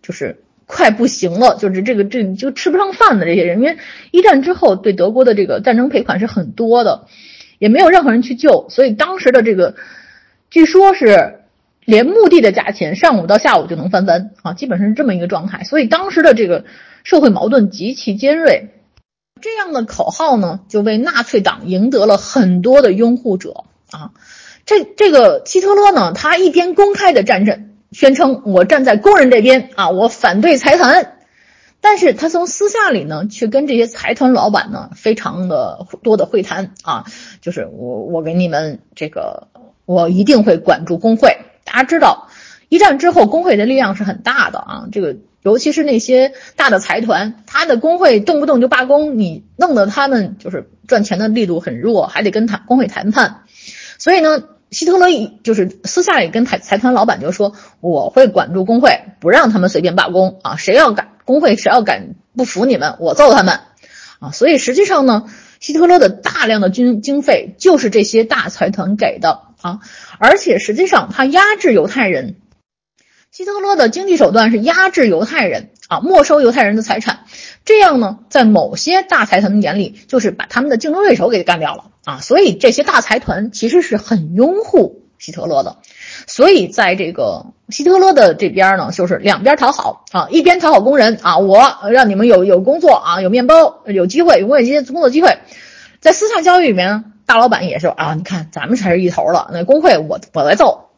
[0.00, 3.58] 就是快不行了，就是这个这就吃不上饭的这些人。
[3.58, 3.76] 因为
[4.12, 7.06] 一战之后对德国的这个战争赔款是很多的，
[7.58, 9.74] 也没有任何人去救，所以当时的这个
[10.48, 11.39] 据说是
[11.84, 15.64] 连墓地的价钱上午到下午就能翻番啊，基本上是这么一个状态。
[15.64, 16.64] 所以当时的这个
[17.04, 18.70] 社会矛盾极其尖锐。
[19.42, 24.10] 这样的口号呢，就为纳粹党赢得了很多的拥护者啊。
[24.66, 31.16] 这这个希特勒呢，他一边公开的战胜宣称我站在工人这边啊，我反对财团。
[31.80, 37.06] 但是他从私下里呢，却跟这些财团老板呢，非常的多的会谈啊，
[37.40, 39.48] 就是我我给你们这个，
[39.86, 41.38] 我一定会管住工会。
[41.72, 42.28] 大家知道，
[42.68, 53.42] 一战之后工会的力量是很大的啊，这个尤其是那些大的财团，他的工会动不动就罢工，你弄得他们就是赚钱的力度很弱，还得跟谈工会谈判。
[53.98, 61.08] 所以呢，希特勒就是私下里跟财财团老板就说，我会管住工会，不让他们随便罢工啊，谁要敢。
[61.26, 63.60] 工会谁要敢不服你们，我揍他们
[64.18, 64.32] 啊！
[64.32, 65.26] 所以实际上呢，
[65.60, 69.80] 希特勒的大量的军经费就是这些大财团给的啊，
[70.18, 72.36] 而且实际上他压制犹太人，
[73.30, 77.20] 希特勒的经济手段是压制犹太人啊，没收犹太人的财产，
[77.64, 85.76] 这样呢，在某些大财团的眼里，就是把他们的竞争对手给干掉了啊，所以这些大财团其实是很拥护希特勒的。
[86.26, 95.38] 所以，在这个希特勒的这边呢，就是两边讨好啊，一边讨好工人啊，我让你们有有工作啊，有面包，有机会，永远些工作机会。
[96.00, 100.88] 在私下交易里面，大老板也是啊，你看咱们才是一头了，那工会我我来揍。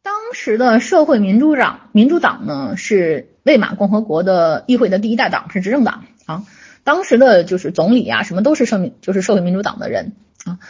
[0.00, 6.44] 当时的社会民主党，民主党呢是魏玛共和国的议会的第一大党，是执政党啊。
[6.84, 10.12] 当时的就是总理啊，什么都是社民，就是社会民主党的人
[10.44, 10.60] 啊。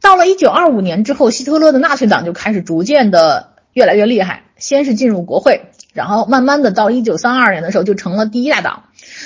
[0.00, 4.44] 到了一九二五年之后，希特勒的纳粹党就开始逐渐的越来越厉害。
[4.56, 8.84] 先是进入国会，然后慢慢的到一九三二年的时候就成了第一大党，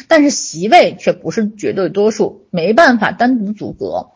[0.08, 4.08] 但是席位却不是绝对多数，没办法单独组阁。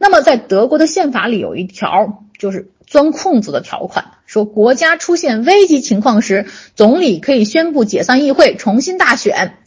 [0.00, 9.58] 那么在德国的宪法里有一条就是钻空子的条款，说国家出现危机情况时，总理可以宣布解散议会，重新大选。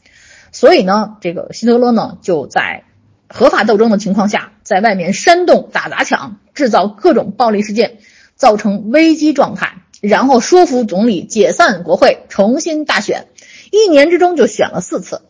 [0.52, 2.84] 所以呢，这个希特勒呢就在。
[3.30, 7.98] 合法斗争的情况下，在外面煽动打砸抢，制造各种暴力事件，
[8.36, 13.26] 造成危机状态，然后说服总理解散国会，重新大选。
[13.72, 15.24] 一年之中就选了四次，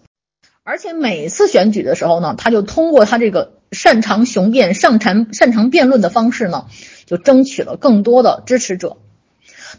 [0.66, 6.68] 而且每次选举的时候呢，他就通过他这个擅长雄辩、擅长擅长辩论的方式呢，
[7.06, 8.98] 就争取了更多的支持者。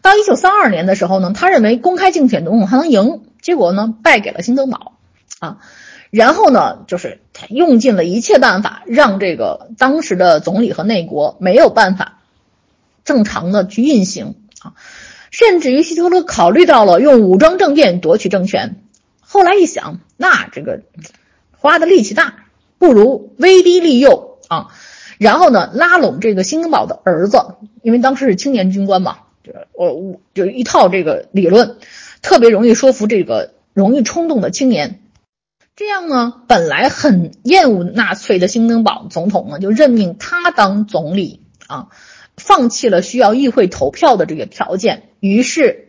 [0.03, 4.93] 到一九三二年的时候呢，他认为公开竞选总统还能赢，结果呢，败给了辛德堡
[5.39, 5.59] 啊。
[6.11, 12.19] 然后呢，就是他用尽了一切办法，让这个当时的总理和内国没有办法
[13.05, 14.75] 正常的去运行啊，
[15.31, 18.81] 甚至于希特勒考虑到了用武装政变夺取政权。
[19.21, 20.83] 后来一想，那这个
[21.59, 22.44] 花的力气大，
[22.85, 24.69] 不如威逼利诱啊。
[25.17, 27.39] 然后呢，拉拢这个辛德堡的儿子，
[27.83, 31.77] 因为当时是青年军官嘛，就我我就一套这个理论，
[32.21, 35.01] 特别容易说服这个容易冲动的青年。
[35.77, 41.89] 这样呢，本来很厌恶纳粹的兴登堡总统呢，就任命他当总理啊，
[42.37, 45.09] 放弃了需要议会投票的这个条件。
[45.21, 45.84] 于是，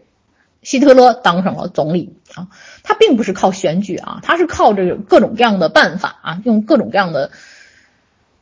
[0.65, 2.49] 希特勒当上了总理啊。
[2.83, 7.31] 他并不是靠选举啊，他是靠着各种各样的办法啊，用各种各样的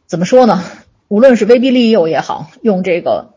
[0.07, 0.63] 怎么说呢？
[1.07, 3.35] 无论是威逼利诱也好，用这个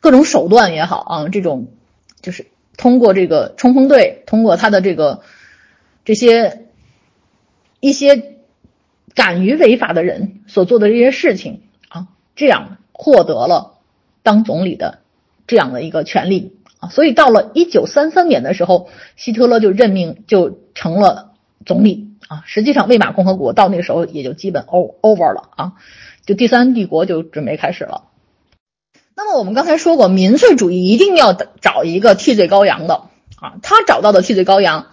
[0.00, 1.68] 各种手段也好啊，这种
[2.20, 5.22] 就是通过这个冲锋队，通过他的这个
[6.04, 6.64] 这些。
[7.80, 8.40] 一些
[9.14, 13.78] 敢于违法的人所做的这些事情啊，这样获得了
[14.24, 14.98] 当总理的
[15.46, 21.32] 这样的一个权利啊，所以到了一九三三年的时候，希特勒就任命就成了
[21.66, 22.42] 总理啊。
[22.46, 25.72] 实际上，魏玛共和国到那个时候也就基本 o over 了啊，
[26.24, 28.04] 就第三帝国就准备开始了。
[29.16, 33.02] 那么我们刚才说过，民粹主义一定要找一个替罪羔羊的
[33.40, 34.86] 啊，他找到的替罪羔羊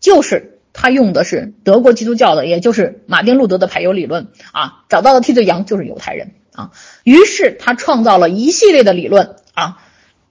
[0.00, 0.54] 就是。
[0.80, 6.70] 他用的是德国基督教的，也就是马丁路德的排犹理论啊，找到的替罪羊就是犹太人啊。
[7.02, 9.82] 于是他创造了一系列的理论啊。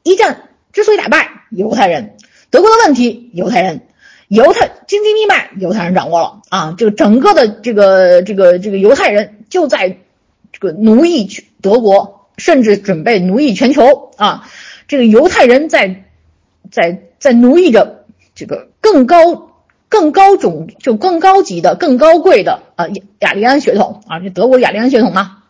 [0.04, 2.18] 一战之所以打败犹太人，
[2.50, 3.82] 德国的问题犹太人，
[4.28, 6.76] 犹太经济命脉犹太人掌握了啊。
[6.78, 9.98] 这个整个的这个这个这个犹太人就在
[10.52, 14.50] 这个奴役去德国，甚至准备奴役全球啊。
[14.88, 16.06] 这个犹太人在
[16.72, 19.46] 在在奴役着这个更高。
[19.90, 22.88] 更高种就更高级的、更高贵的啊
[23.20, 25.44] 雅利安血统啊，这德国雅利安血统嘛。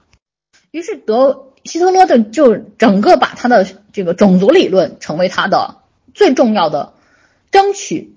[0.69, 5.77] 于是德希特勒的就整个把他的这个种族理论成为他的
[6.13, 6.93] 最重要的
[7.51, 8.15] 争取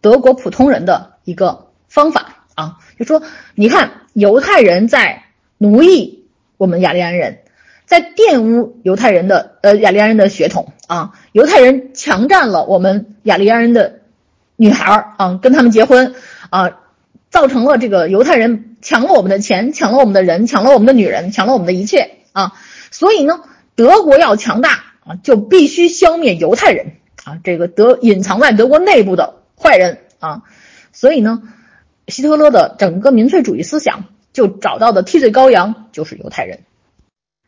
[0.00, 3.22] 德国普通人的一个方法啊，就说
[3.54, 5.24] 你看犹太人在
[5.58, 7.38] 奴役我们雅利安人，
[7.86, 13.98] 在玷污犹太人的呃雅利安人的血统啊，犹太人强占了我们雅利安人的。
[14.60, 16.16] 女孩儿啊，跟他们结婚
[16.50, 16.80] 啊，
[17.30, 22.17] 造成了这个犹太人抢了我们的钱，抢了我们的人，抢了我们的女人，抢了我们的一切。
[22.32, 22.52] 啊！
[22.90, 23.40] 所以呢，
[23.74, 26.92] 德国要强大啊，就必须消灭犹太人
[27.24, 30.42] 啊，这个德隐藏在德国内部的坏人啊，
[30.92, 31.42] 所以呢，
[32.06, 36.60] 希特勒的整个民粹主义思想就找到的替罪羔羊就是犹太人。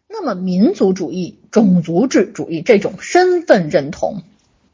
[0.08, 4.22] 那么民族主义、种族制主义这种身份认同，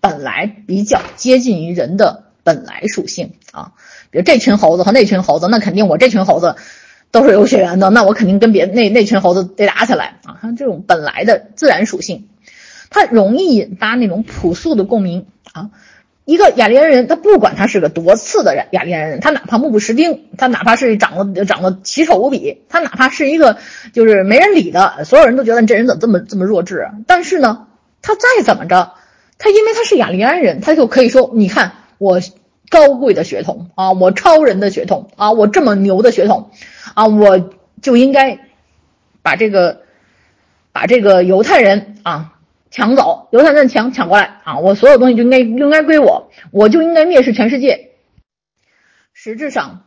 [0.00, 3.72] 本来比较接近于人的本来属性啊，
[4.10, 6.56] 比如这群猴子和那群猴子，那肯定我这群猴子
[7.16, 12.28] 都是有血缘的， 那我肯定跟别那那群猴子得打起来啊，像这种本来的自然属性。
[12.90, 15.70] 它容易引发那种朴素的共鸣啊！
[16.24, 23.58] 一个雅利安人，他不管他是个多次的雅利安人，他哪怕目不识丁，他哪怕是长得长得奇丑无比，他哪怕是一个
[23.92, 26.88] 就是没人理的，所有人都觉得你这人怎么这么这么弱智？
[27.06, 27.66] 但是呢，
[28.02, 28.92] 他再怎么着，
[29.38, 32.20] 他因为他是雅利安人，他就可以说：你看我
[32.70, 36.50] 高贵的血统啊，我超人的血统啊，我这么牛的血统
[36.96, 37.50] 啊，我
[37.82, 38.40] 就应该
[39.22, 39.82] 把这个
[40.72, 42.32] 把这个犹太人啊。
[42.68, 44.58] 抢走犹太人的墙抢过来啊！
[44.58, 47.92] 我所有东西就应该应该归我，我就应该蔑视全世界。
[49.14, 49.84] 实质上，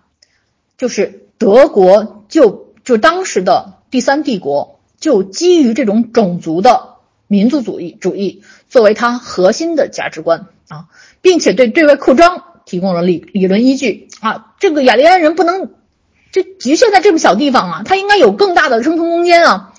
[0.75, 6.95] 就是德国就就当时的第三帝国就基于这种种族的
[7.27, 10.87] 民族主义主义作为它核心的价值观啊，
[11.21, 14.55] 并且对对外扩张提供了理理论依据啊。
[14.57, 15.73] 这个雅利安人不能
[16.31, 19.73] 这局限在这么小地方啊，他应该有更大的生存空间啊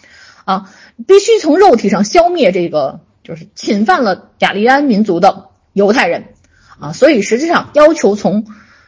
[0.44, 0.74] 啊！
[1.06, 6.34] 必须从肉体上消灭这个，就是侵犯了雅利安民族的犹太人
[6.78, 8.46] 啊，所以实际上要求从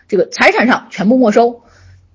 [0.08, 1.62] 这个财产上全部没收，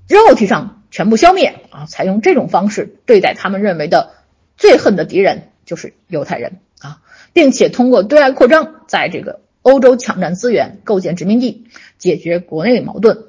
[0.08, 4.16] 肉体上全部消灭啊，采用这种方式对待他们认为的
[4.58, 7.00] 最恨的敌人，就是犹太人啊，
[7.34, 11.68] 并且通过对外扩张，在这个欧洲抢占资源，构建殖民地，
[11.98, 13.26] 解决国内矛盾。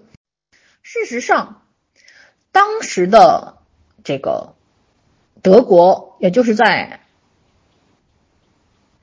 [0.83, 1.62] 事实上，
[2.59, 3.55] 当时的
[4.03, 4.55] 这个。
[5.41, 6.99] 德国，也就是在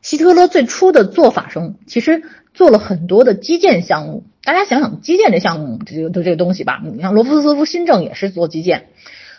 [0.02, 4.26] 希特勒最初的做法中，其实做了很多的基建项目。
[4.44, 8.90] 大家想想，基建这项目，这个这个东西吧，你像罗夫斯福新政也是做基建。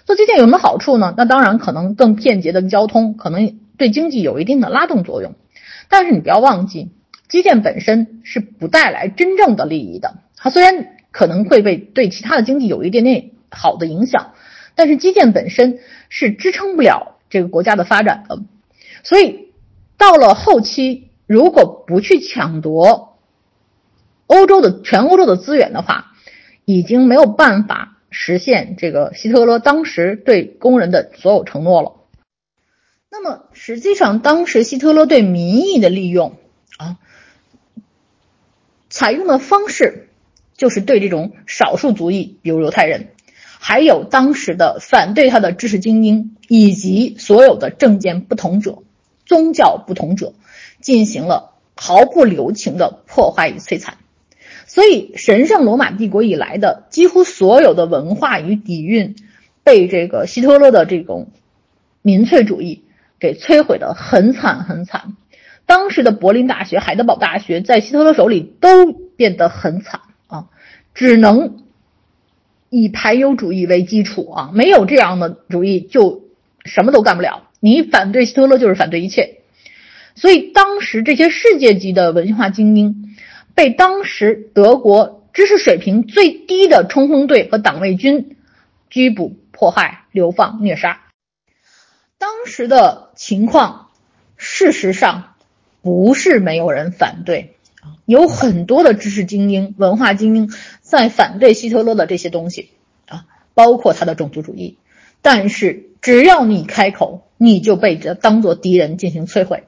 [0.07, 1.13] 做基建有什么好处呢？
[1.19, 5.35] 那当然可能更便捷的交通，可能对经济有一定的拉动作用。
[5.91, 6.91] 但是你不要忘记，
[7.29, 10.15] 基建本身是不带来真正的利益的。
[10.35, 14.35] 它虽然可能会被对其他的经济有一点点好的影响。
[14.75, 15.79] 但是基建本身
[16.11, 18.43] 是支撑不了这个国家的发展的，
[19.03, 19.53] 所以
[19.97, 23.17] 到了后期，如果不去抢夺
[24.27, 26.13] 欧洲的全欧洲的资源的话，
[26.67, 31.93] 已经没有办法实现这个希特勒当时对工人的所有承诺了。
[33.11, 36.37] 那么实际上，当时希特勒对民意的利用
[36.77, 36.99] 啊，
[38.91, 40.11] 采用的方式
[40.55, 43.09] 就是对这种少数族裔，比如犹太人。
[43.59, 48.79] 还有当时的反对他的知识精英以及所有的政见不同者、
[49.25, 50.35] 宗教不同者，
[50.81, 53.97] 进行了毫不留情的破坏与摧残。
[54.67, 59.17] 所以，神圣罗马帝国以来的几乎所有的文化与底蕴，
[59.65, 61.31] 被这个希特勒的这种
[62.03, 62.85] 民粹主义
[63.19, 65.17] 给摧毁的很惨很惨。
[65.65, 70.47] 当时的柏林大学、海德堡大学在希特勒手里都变得很惨啊，
[70.95, 71.66] 只能。
[72.71, 76.25] 以排犹主义为基础啊，没有这样的主义就
[76.65, 77.49] 什么都干不了。
[77.61, 79.39] 你反对希特勒就是反对一切，
[80.15, 83.17] 所以当时这些世界级的文化精英
[83.55, 88.37] 被当时德国知识水平最低的冲锋队和党卫军
[88.91, 91.01] 拘捕、迫害、流放、虐杀。
[92.19, 93.89] 当时的情况，
[94.37, 95.35] 事实上
[95.83, 97.56] 不是没有人反对。
[98.07, 100.51] 有很多的知识精英、文化精英
[100.81, 102.71] 在反对希特勒的这些东西
[103.07, 104.79] 啊，包括他的种族主义。
[105.23, 109.65] 但是只要你开口，你就被这当做敌人进行摧毁。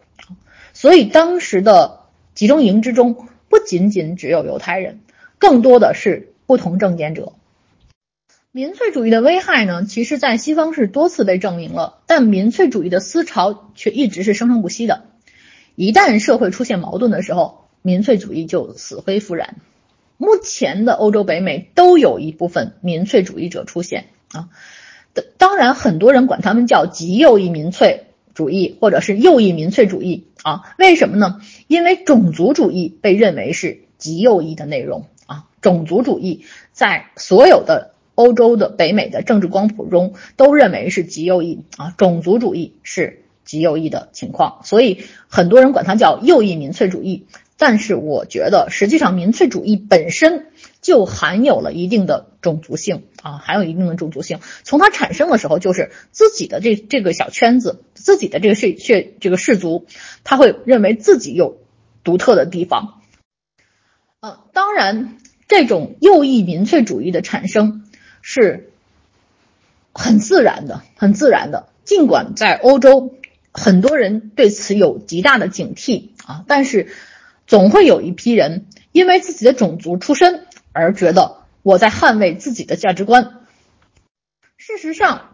[0.73, 2.03] 所以当时的
[2.35, 5.01] 集中营之中，不仅仅只有犹太人，
[5.39, 7.33] 更多的是不同政见者。
[8.53, 15.07] 民粹主义的危害呢，其实在西方是多次被证明了，但民粹主义的思潮却一直是生生不息的。
[15.75, 19.57] 一旦社会出现矛盾的时候，民粹主义就死灰复燃。
[20.19, 24.51] 目前的欧洲、北美都有一部分民粹主义者出现啊。
[25.39, 30.75] 当然，很多人管他们叫极右翼民粹主义，或者是右翼民粹主义啊。
[30.79, 31.41] 为什么呢？
[31.67, 35.47] 因为种族主义被认为是极右翼的内容啊。
[35.63, 41.95] 种族主义在所有的欧洲的、北美的政治光谱中都认为是极右翼啊。
[41.97, 47.25] 种族主义是极右翼的情况，所以很多人管它叫右翼民粹主义。
[47.59, 50.47] 但是我觉得，实际上民粹主义本身
[50.81, 54.39] 就含有了一定的种族性啊，含有一定的种族性。
[54.63, 59.87] 从它产生的时候，就是自己的这这个小圈子，自己的这个血血这个氏族，
[60.23, 61.59] 他会认为自己有
[62.05, 63.03] 独特的地方。
[64.21, 65.17] 呃，当然，
[65.49, 67.85] 这种右翼民粹主义的产生
[68.23, 68.71] 是
[69.93, 71.69] 很自然的，很自然的。
[71.85, 73.15] 尽管在欧洲，
[73.51, 76.89] 很多人对此有极大的警惕啊，但是
[77.49, 83.41] 总会有一批人因为自己的种族出身而觉得我在捍卫自己的价值观。
[84.59, 85.31] 事实上，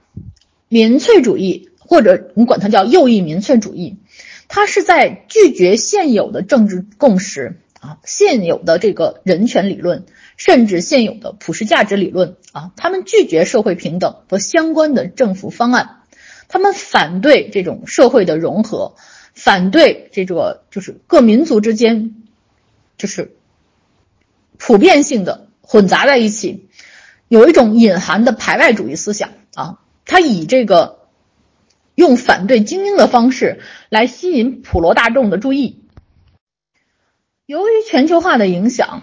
[0.68, 3.98] 民粹主义或者你管它叫右翼民粹主义，
[4.48, 10.04] 它是在拒绝现有的政治共识啊，现有的这个人权理论，
[10.36, 16.02] 甚至现有的普世价值理论啊，他们拒绝社会平等和相关的政府方案。
[16.46, 18.94] 他们反对这种社会的融合，
[19.34, 22.14] 反对这个就是各民族之间
[22.96, 23.36] 就是
[24.58, 26.68] 普遍性的混杂在一起，
[27.28, 29.80] 有一种隐含的排外主义思想啊。
[30.06, 31.08] 他以这个
[31.94, 35.82] 用反对精英的方式来吸引普罗大众的注意。
[37.46, 39.02] 由于全球化的影响，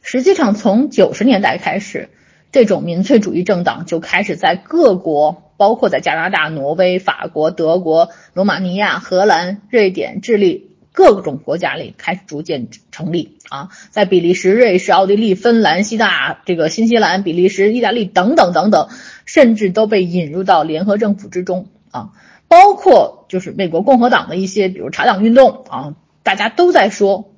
[0.00, 2.08] 实际上从九十年代开始，
[2.52, 5.47] 这种民粹主义政党就开始在各国。
[5.58, 18.88] 包括在加拿大、挪威、法国、德国、罗马尼亚、荷兰、瑞典、智利各种国家里开始逐渐成立啊，在比利时、瑞士、奥地利、芬兰、西大这个新西兰、比利时、意大利等等等等，
[19.26, 22.10] 甚至都被引入到联合政府之中啊。
[22.48, 27.32] 包括就是美国共和党的一些，比如查党运动啊，大家都在说，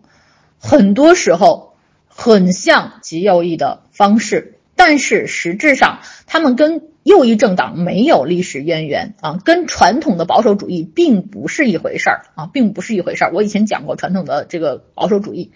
[0.59, 1.75] 很多时候
[2.07, 6.89] 很像极右翼的方式，但是实质上他们跟。
[7.03, 13.33] 右翼政党没有历史渊源啊，跟传统的保守主义并不是一回事儿啊，并不是一回事儿。
[13.33, 15.51] 我以前讲过传统的这个保守主义，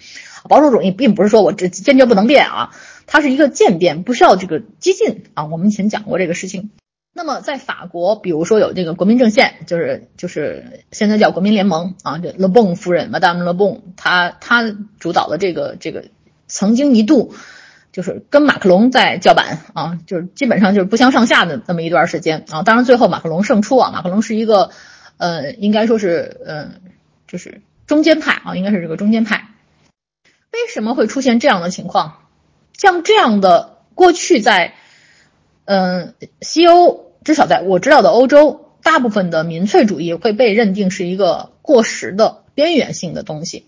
[0.49, 2.71] 保守主义并不是说我这坚决不能变啊，
[3.07, 5.45] 它是一个渐变，不需要这个激进啊。
[5.45, 6.71] 我们以前讲过这个事情。
[7.13, 16.07] 那么在法国，比如说有这个国民阵线，就是就是现在叫国民联盟啊，这勒邦夫人 Madame 勒邦，她她主导的这个这个
[16.47, 17.35] 曾经一度。
[17.95, 22.65] 就是跟马克龙在叫板啊，就是基本上就是不相上下的那么一段时间啊。
[22.65, 24.71] 当然最后马克龙胜出啊，马克龙是一个
[25.17, 26.81] 呃，应该说是嗯，
[27.29, 29.47] 就是中间派啊，应该是这个中间派。
[30.53, 32.19] 为什么会出现这样的情况？
[32.77, 34.75] 像这样的过去在
[35.67, 43.67] 嗯西欧，至少在我知道的欧洲，大部分的民粹主义会被认定是一个过时的边缘性的东西，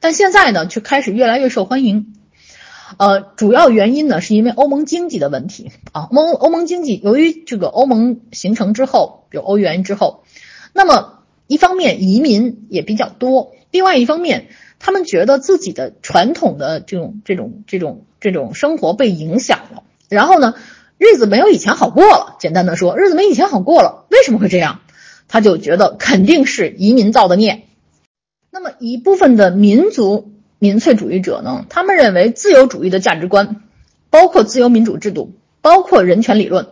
[0.00, 2.17] 但现在呢，却开始越来越受欢迎。
[2.96, 6.08] 呃，主要原因呢，是因为欧盟经济的问题啊。
[6.10, 10.22] 欧欧盟经济由于这个欧盟形成之后，比如欧元之后，
[10.72, 20.54] 那么一方面移民也比较多，另外一方面他们觉得自己的传统的这种这种这种这种生活被影响了，然后呢，
[20.96, 22.36] 日子没有以前好过了。
[22.40, 24.06] 简单的说，日子没以前好过了。
[24.10, 24.80] 为什么会这样？
[25.28, 27.64] 他就觉得肯定是移民造的孽。
[28.50, 30.32] 那么一部分的民族。
[30.60, 33.62] 民粹主义者呢，他们认为自由主义的价值观，
[34.10, 36.66] 包括自由民主制度，包括人权理论，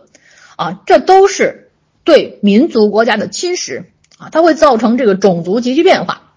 [0.57, 1.69] 啊，这都是
[2.03, 3.83] 对民族国家的侵蚀
[4.17, 6.33] 啊，它会造成这个种族急剧变化，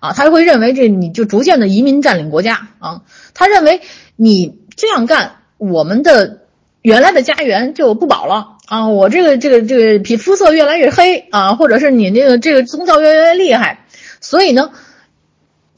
[0.00, 3.80] 啊，他会认为这你就逐渐的移民占领国家啊，他认为
[4.16, 6.40] 你这样干，我们的
[6.82, 13.84] 原来的家园就不保了啊，我这个这个这个皮肤色越来越黑啊，或者是你那个这个宗教越来越厉害，
[14.20, 14.72] 所以呢。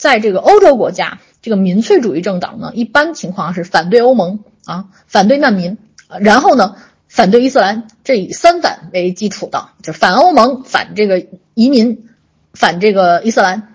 [0.01, 5.77] 在这个欧洲国家，这个民粹主义政党呢，一般情况是反对欧盟啊，反对难民，
[6.21, 6.77] 然后呢，
[7.07, 12.09] 反对伊斯兰，这以三反为基础的，就反欧盟、反这个移民、
[12.55, 13.75] 反这个伊斯兰。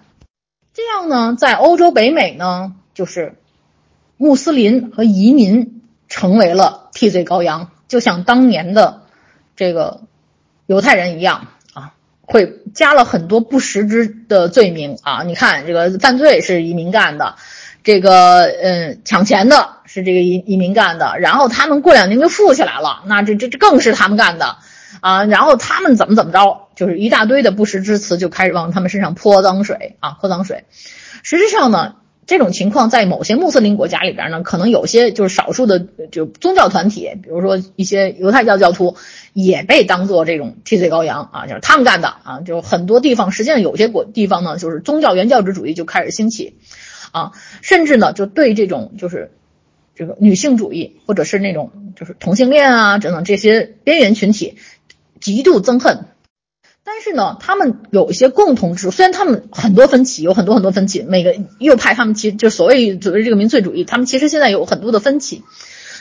[0.74, 3.38] 这样呢，在欧洲、北美呢，就是
[4.18, 9.04] 穆斯林和移民成为了替罪羔羊，就像当年的
[9.56, 10.02] 这个
[10.66, 11.50] 犹太人一样。
[12.26, 15.24] 会加了很多不实之的罪名啊！
[15.24, 17.36] 你看，这个犯罪是移民干的，
[17.84, 24.58] 这个嗯抢钱的是这个移移民干的，然后他们过两年就富起来了，那这这这更是他们干的
[25.02, 25.24] 啊！
[25.26, 30.66] 然后他们怎么怎么着，就是一大堆的不实之词就开始往他们身上泼脏水啊，泼脏水。
[31.24, 31.96] 实际上呢。
[32.28, 38.98] 这种情况在某些穆斯林国家里边呢，可能有些就是少数的就宗教团体，比如说一些犹太教教徒，
[39.36, 42.40] 也被当做这种替罪羔羊啊，就是他们干的啊。
[42.40, 46.56] 就很多地方，实际上有些国地方呢，就是宗教原教旨主义就开始兴起，
[47.12, 49.32] 啊，甚至呢就对这种就是
[49.94, 54.56] 这个女性主义或者是那种就是同性恋啊等等这些边缘群体
[55.20, 56.06] 极度憎恨。
[56.86, 61.02] 但是呢，他们有一些共同之处，虽然他们很多分歧，有很多很多分歧。
[61.02, 65.44] 每个右派他们其实就所谓所谓这个民粹主义，他们其实现在有很多的分歧，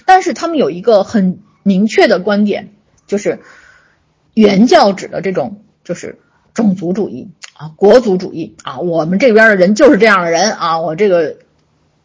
[0.05, 2.74] 但是他们有一个很明确的观点，
[3.07, 3.41] 就是
[4.35, 6.19] 原教旨的这种就是
[6.53, 11.37] 种族主义啊，国族主义啊，我们这边的人就是这样的人啊，我这个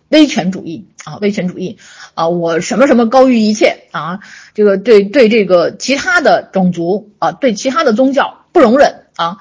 [0.09, 1.77] 威权主义啊，威权主义
[2.13, 4.19] 啊，我什么什么高于一切啊，
[4.53, 9.37] 这个对对这个其他的种族啊，对其他的宗教不容忍啊，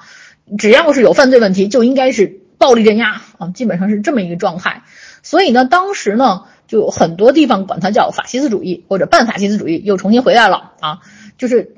[0.57, 4.83] 只要是有犯罪问题就应该是暴力镇压啊，基本上是这么一个状态。
[5.21, 10.99] 所以呢，当时呢，就很多地方管它叫法西斯主义或者半法西斯主义又重新回来了啊，
[11.39, 11.73] 就是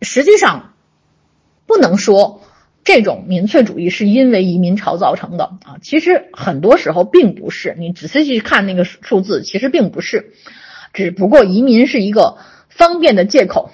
[0.00, 0.74] 实际上
[1.66, 2.42] 不能说。
[2.84, 7.76] 这种民粹主义是因为移民潮造成的啊，其实很多时候并不是。
[7.78, 10.32] 你仔细去看那个数字，其实并不是，
[10.92, 12.38] 只不过移民是一个
[12.68, 13.70] 方便的借口。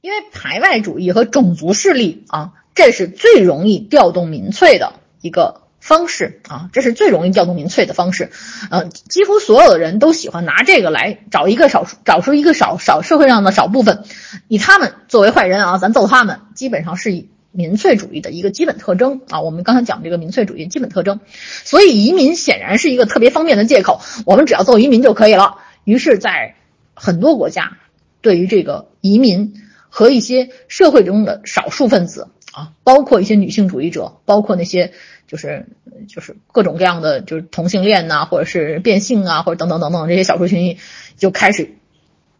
[0.00, 8.30] 因为排外主义和种族势力啊，这是最容易调动民粹的一个方式啊，这是最容易调动民粹的方式。
[8.70, 14.04] 呃，几乎所有的人都喜欢拿这个来找一个少数，找出一个少少社会上的少部分，
[14.46, 17.28] 以他们作为坏人啊，咱揍他们，基本上是以。
[17.52, 21.18] 民粹主义的一个基本特征啊，我们刚才讲这个民粹主义基本特征，
[21.64, 25.56] 所以移民显然是一个特别方便的借口，我们只要揍移民就可以了。
[25.82, 26.54] 于是，在
[26.94, 27.78] 很多国家，
[28.20, 29.54] 对于这个移民
[29.88, 34.92] 和一些社会中的少数分子啊，包括一些女性主义者，包括那些
[35.28, 35.66] 就是
[36.08, 40.78] 就是各种各样的就是同性恋呐，或者是变性啊，或者等等等等这些少数群体，
[41.16, 41.76] 就开始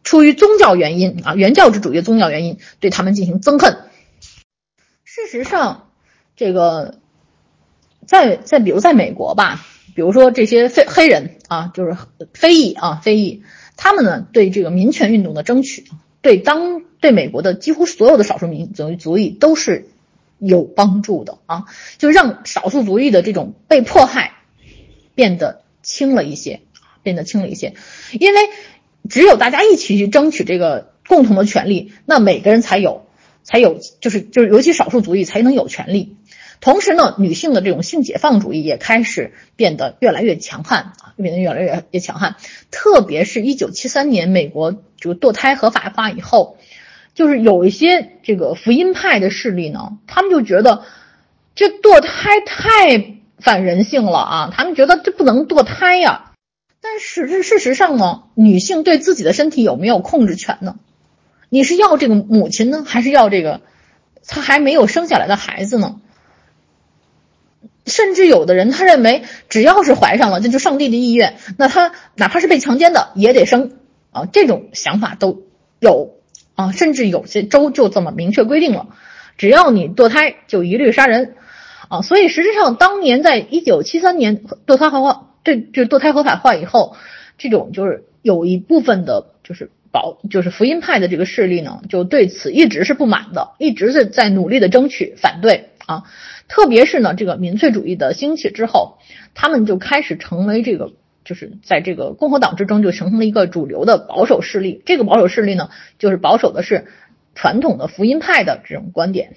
[0.03, 3.79] 出于宗教原因啊，原教旨主义宗教原因，对他们进行憎恨。
[5.05, 5.91] 事实上，
[6.37, 6.99] 这个
[8.07, 9.61] 在在比如在美国吧，
[9.95, 11.97] 比如说这些非黑人啊，就是
[12.33, 13.43] 非裔啊，非裔，
[13.77, 15.85] 他们呢对这个民权运动的争取，
[16.23, 19.89] 对当对美国的几乎所有的少数民族族裔都是
[20.41, 21.65] 有帮助的啊，
[21.99, 24.33] 就让少数族裔的这种被迫害
[25.15, 26.63] 变得轻了一些，
[27.03, 27.75] 变得轻了一些，
[28.13, 28.41] 因为
[29.09, 33.07] 只有大家一起去争取这个共同的权利，那每个人才有。
[33.43, 36.15] 才有就是就是尤其少数族裔才能有权利，
[36.61, 42.37] 同时呢，女性的这种性解放主义也开始变得越来越强悍啊，变得越来越越强悍。
[42.71, 46.59] 特别是一九七三年美国就堕胎合法化以后，
[47.21, 50.85] 就是有一些这个福音派的势力呢，他们就觉得
[51.55, 56.33] 这堕胎太反人性了啊，他们觉得这不能堕胎呀。
[56.81, 60.77] 但是事实上呢，女性对自己的身体有没有控制权呢？
[61.51, 63.61] 你是要这个母亲呢，还是要这个
[64.27, 66.01] 他还没有生下来的孩子呢？
[67.85, 73.73] 甚至有的人他认为，只要是怀上了，这就上帝的意愿，那他哪怕是被强奸的也得生
[74.11, 74.25] 啊。
[74.33, 75.43] 这种想法都
[75.81, 76.15] 有
[76.61, 78.89] 啊，甚至有些州就这么明确规定了，
[79.39, 81.35] 只要你堕胎就一律杀人
[81.89, 82.03] 啊。
[82.03, 86.97] 所以实际上，当年在一九七三年堕胎合法，这就堕胎合法化以后，
[87.39, 89.71] 这种就是有一部分的，就是。
[89.93, 96.05] 保就是福音派的这个势力呢，就对此一直是不满的，一直是在努力的争取反对啊。
[96.47, 98.99] 特别是呢，这个民粹主义的兴起之后，
[99.35, 100.93] 他们就开始成为这个，
[101.31, 104.83] 就是在这个共和党之中就形成了一个主流的保守势力。
[104.85, 106.89] 这个保守势力呢，就是保守的是
[107.37, 109.37] 传统的福音派的这种观点。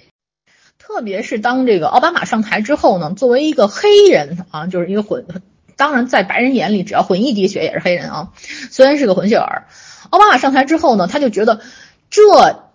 [0.76, 5.24] 特别是当这个奥巴马上台之后呢，作为一个黑人啊，就是一个混，
[5.76, 8.32] 当然在白人眼里，只要混一滴血也是黑人啊，
[8.72, 9.68] 虽然是个混血儿。
[10.10, 11.60] 奥巴马上台之后呢，他就觉得
[12.10, 12.22] 这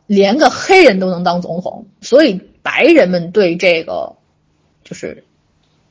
[0.07, 4.15] 连个黑人都能当总统，所以白人们对这个
[4.85, 5.25] 就是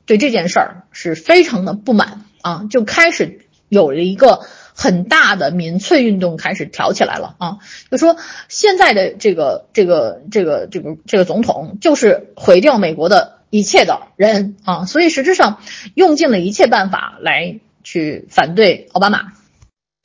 [0.06, 4.40] 对这件事儿是非常的不满啊，就开始有了一个
[4.74, 7.58] 很大的民粹运动开始挑起来了啊，
[7.90, 8.16] 就说
[8.48, 15.60] 现在的这个这个这个这个这个总统就是毁掉美国的一切的人啊，所以实质上
[15.94, 19.32] 用尽了一切办法来去反对奥巴马。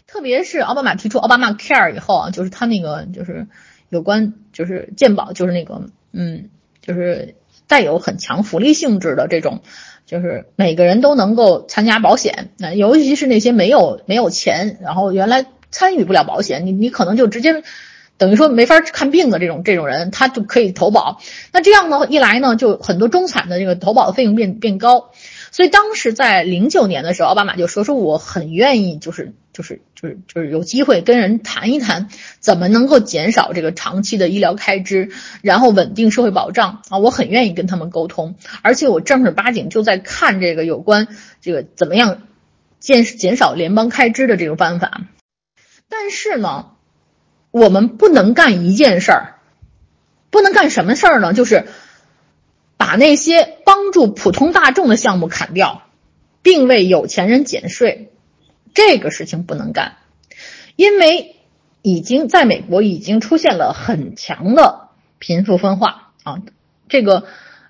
[0.05, 3.47] 特别是奥巴马提出奥巴马 Care 以后啊，就是他那个就是
[3.89, 6.49] 有关就是健保，就是那个嗯，
[6.81, 7.35] 就是
[7.67, 9.61] 带有很强福利性质的这种，
[10.13, 17.63] 就是每个人都能够参加保险，那尤其是那些没有没有钱，然后原来参与不了保险，你你可能就直接
[18.19, 21.19] 等于说没法看病的这种这种人，他就可以投保。
[21.51, 25.09] 那这样呢一来呢，就很多中产的这个投保的费用变变高。
[25.49, 41.07] 所以当时在零九年的时候，奥巴马就说说我很愿意，就是就是就是就是有机会跟人谈一谈，怎么能够减少这个长期的医疗开支，然后稳定社会保障啊，我很愿意跟他们沟通，而且我正儿八经就在看这个有关
[41.39, 42.23] 这个怎么样
[42.79, 45.03] 减减少联邦开支的这个办法。
[45.87, 46.71] 但是呢，
[47.51, 49.35] 我们不能干一件事儿，
[50.29, 51.33] 不能干什么事儿呢？
[51.33, 51.67] 就是。
[52.75, 55.83] 把那些帮助普通大众的项目砍掉，
[56.41, 58.11] 并为有钱人减税，
[58.73, 59.97] 这个事情不能干，
[60.75, 61.35] 因为
[61.81, 66.39] 已经在美国已经出现了很强的贫富分化啊。
[66.89, 67.25] 这个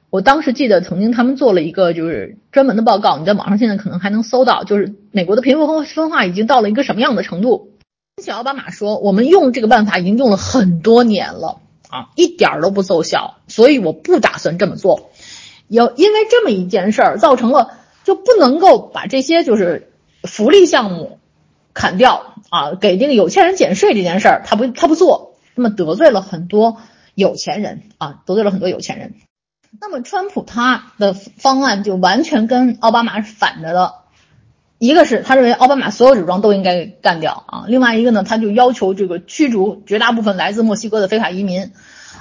[0.09, 7.71] 我当时记得曾经他们做了一个就是专门的报告，你在网上现在可能还能搜到，就是美国的贫富分化已经到了一个什么样的程度。
[8.21, 15.09] 小奥巴马说，我们用这个办法已经用了很多年了啊，一点儿都不奏效，所以我不打算这么做。
[15.67, 17.71] 有因为这么一件事儿，造成了
[18.03, 19.92] 就不能够把这些就是
[20.23, 21.19] 福利项目
[21.73, 26.77] 砍掉啊，给这个有钱人减税这件事儿，他不他不做，那么得罪了很多
[27.15, 29.13] 有钱人啊，得罪了很多有钱人。
[29.81, 33.95] 那么川普他的方案就完全跟奥巴马是反着的。
[34.77, 41.71] 一个是他认为奥巴马所有武装都应该干掉啊，另外一个呢，他就要求这个驱逐绝大部分来自墨西哥的非法移民，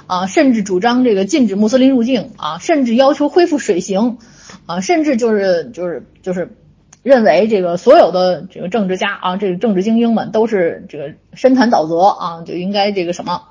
[0.07, 4.17] 啊，甚至主张这个禁止穆斯林入境啊，甚至要求恢复水刑，
[4.65, 6.55] 啊，甚至就是就是就是
[7.03, 13.49] 认为这个所有的这个政治家啊，这个政治精英们都是这个深潭沼泽啊，就应该这个什么，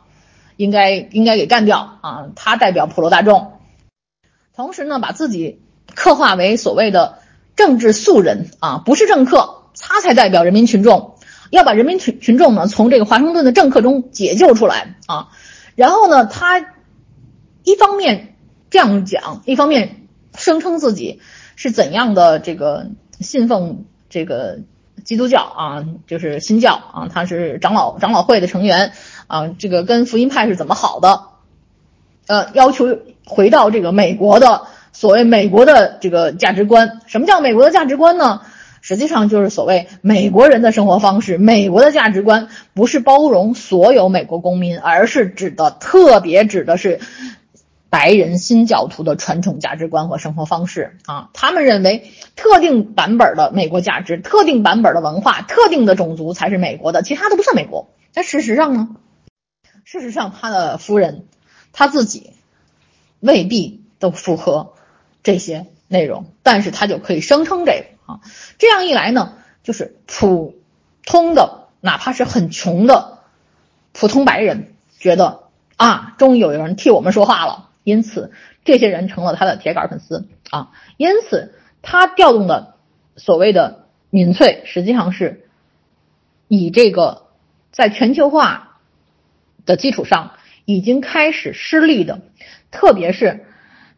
[0.57, 3.53] 应该应该给干掉啊，他代表普罗大众，
[4.57, 5.61] 同时呢，把自己
[5.95, 7.21] 刻画为所谓的。
[7.55, 11.17] 政治素人啊，不是政客，他才代表人民群众，
[11.51, 15.29] 要把人民群群众呢从这个华盛顿的政客中解救出来啊。
[15.77, 16.65] 然后呢，他
[17.63, 18.37] 一方面
[18.71, 21.21] 这样讲，一方面声称自己
[21.55, 22.87] 是怎样的这个
[23.23, 24.59] 信奉这个
[25.05, 28.93] 基督教啊，就是新教啊，他是长老长老会的成员
[29.27, 31.23] 啊，这个跟福音派是怎么好的？
[32.27, 34.62] 呃，要求回到这个美国的。
[34.95, 38.43] 所谓美国的这个价值观，什么叫美国的价值观呢？
[38.83, 41.39] 实际上就是所谓美国人的生活方式。
[41.39, 47.01] 美国的价值观不是包容所有美国公民，而是指的特别指的是
[47.93, 51.28] 白人新教徒的传统价值观和生活方式啊。
[51.34, 57.90] 他们认为特定版本的美国价值、特定版本的文化、特定的种族才是美国的，其他都不算美国。
[58.14, 58.97] 但事实上呢？
[59.84, 61.26] 事实上，他的夫人
[61.72, 62.30] 他自己
[63.20, 64.72] 未必都符合。
[65.24, 68.20] 这些内容，但是他就可以声称这个啊，
[68.59, 70.57] 这样一来呢，就是普
[71.07, 73.20] 通的，哪怕是很穷的
[73.93, 75.45] 普通白人，觉得
[75.76, 78.33] 啊，终于有人替我们说话了，因此
[78.64, 82.76] 这些人成了他的铁杆粉丝啊，因此他调动的
[83.16, 85.47] 所谓的民粹，实际上是
[86.49, 87.26] 以这个
[87.70, 88.78] 在全球化
[89.66, 90.33] 的基础上
[90.64, 92.20] 已经开始失利的，
[92.70, 93.47] 特别是。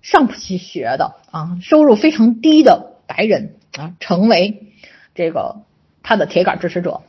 [0.05, 4.75] 上不起学的啊，收入非常低的白人啊，成为
[5.15, 5.63] 这个
[6.03, 7.01] 他的铁杆支持者。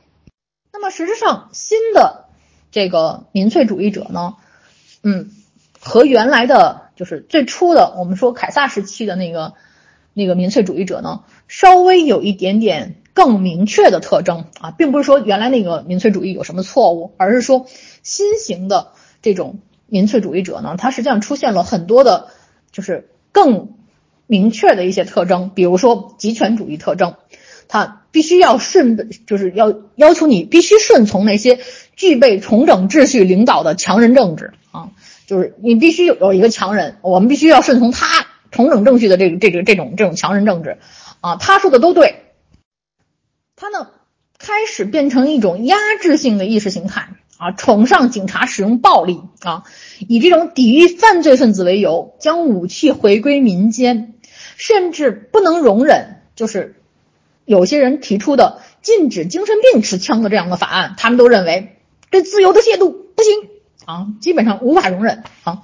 [0.71, 2.29] 那么实质上，新的
[2.71, 4.35] 这个民粹主义者呢，
[5.03, 5.29] 嗯，
[5.85, 9.53] 和原来的就是最初的我们说凯撒时期的那个
[10.13, 17.67] 那个民粹主义者呢，稍微有一点点更明确的特征啊，并不是说原来那个民粹主义有什么错误，而是说
[18.03, 18.89] 新型的
[19.21, 22.27] 这种民粹主义者呢，它实际上出现了很多的。
[22.71, 23.69] 就是更
[24.27, 27.13] 明确的一些特征，比如说极权主义特征，
[27.69, 31.59] 它必须要顺，就是要要求你必须顺从那些
[31.95, 34.55] 具备重整秩序领导的强人政治，
[35.27, 40.77] 就是你必须有有一个强人，我们必须要顺从他重整秩序的这个这个这种这种强人政治
[41.21, 42.23] 啊，他说的都对，
[43.55, 43.89] 他呢
[44.37, 47.09] 开始变成一种压制性的意识形态。
[47.37, 49.65] 啊，崇尚警察使用暴力啊，
[50.07, 54.13] 以这种抵御犯罪分子为由，将武器回归民间，
[54.55, 56.75] 甚至不能容忍，就是
[57.43, 61.75] 有些人提出的禁止精神病持枪的这样的法案，他们都认为
[62.09, 63.49] 对自由的亵渎不行
[63.85, 65.63] 啊，基本上无法容忍啊，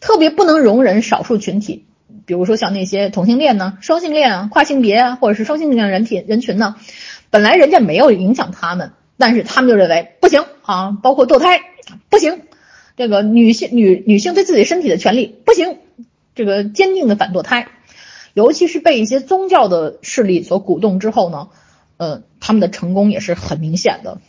[0.00, 1.86] 特别不能容忍少数群体，
[2.26, 6.76] 比如说像那些同性恋呢、双性恋啊、跨性别啊，或者是双性恋人体人群呢，
[7.30, 8.92] 本来人家没有影响他们。
[9.20, 11.60] 但是他们就认为不行啊，包括堕胎
[12.08, 12.42] 不行，
[12.96, 15.78] 这个女性女女性对自己身体的权利不行，
[16.36, 17.66] 这个坚定的反堕胎，
[18.32, 21.48] 尤其是被一些宗教的势力所鼓动之后呢，
[21.96, 24.20] 呃，他们的成功也是很明显的。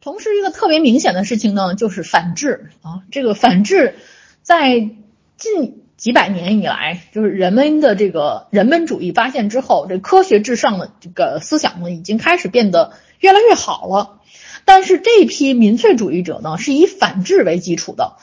[0.00, 3.96] 同时，一个特别明显的事情呢，就是反制啊，这个反制
[4.42, 4.88] 在
[5.36, 14.20] 近几百年以来，就是人们的这个人本主义发现之后，这科学至上的这个思想呢，已经开始变得越来越好了。
[14.64, 18.16] 但是这批民粹主义者呢，是以反制为基础的，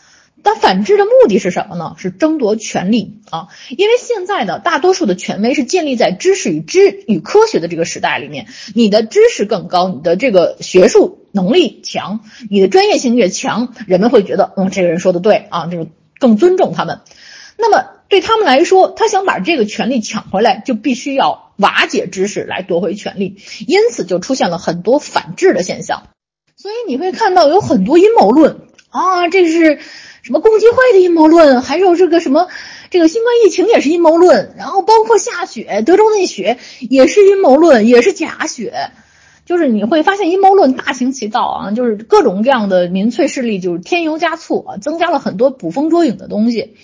[0.43, 1.95] 但反制的目的是什么呢？
[1.97, 3.47] 是争夺权力啊！
[3.69, 15.87] 因为现在的大多数的权威是建立在知识与知与科学的这个时代里面，你的知识更高，你的这个学术能力强，你的专业性越强，人们会觉得，嗯，这个人说的对啊，这个
[16.19, 17.01] 更尊重他们。
[17.57, 26.03] 那么对他们来说，他想把这个权利抢回来，就必须要瓦解知识来夺回权力，因此就出现了很多反制的现象。
[26.55, 29.79] 所以你会看到有很多阴谋论啊，这是
[30.27, 32.49] 什么共济会的阴谋论，还有这个什么
[32.89, 38.91] 这个新冠疫情也是阴谋论，然后包括下雪，德州那雪也是阴谋论，也是假雪。
[39.45, 46.75] 就是你会发现阴谋论大行其道啊，就是各种各样的民粹势力就是添油加醋啊，增加了很多捕风捉影的东西。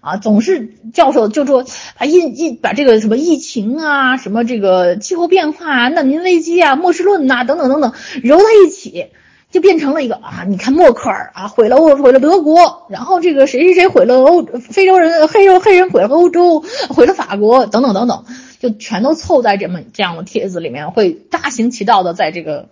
[0.00, 1.64] 啊，总是教授就说
[1.96, 7.92] 啊，疫疫把这个什么疫情啊，什么这个气候变化啊、难民危机啊、末世论呐等等等等
[8.24, 9.06] 揉在一起，
[9.50, 18.24] 就变成了一个啊，你看默克尔啊毁了欧毁了德国，然后这个谁谁谁毁了欧非洲人黑人黑人毁了欧洲，毁了法国等等等等，
[18.58, 22.68] 就全都凑在这么这样的帖子里面，会大行其道的在这个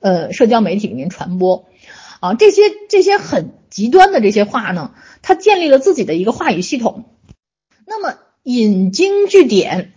[0.00, 1.64] 呃社交媒体里面传播。
[2.20, 2.60] 啊，这些
[2.90, 4.90] 这些很极端的这些话呢，
[5.22, 7.06] 他建立了自己的一个话语系统，
[7.86, 9.94] 那么引经据典，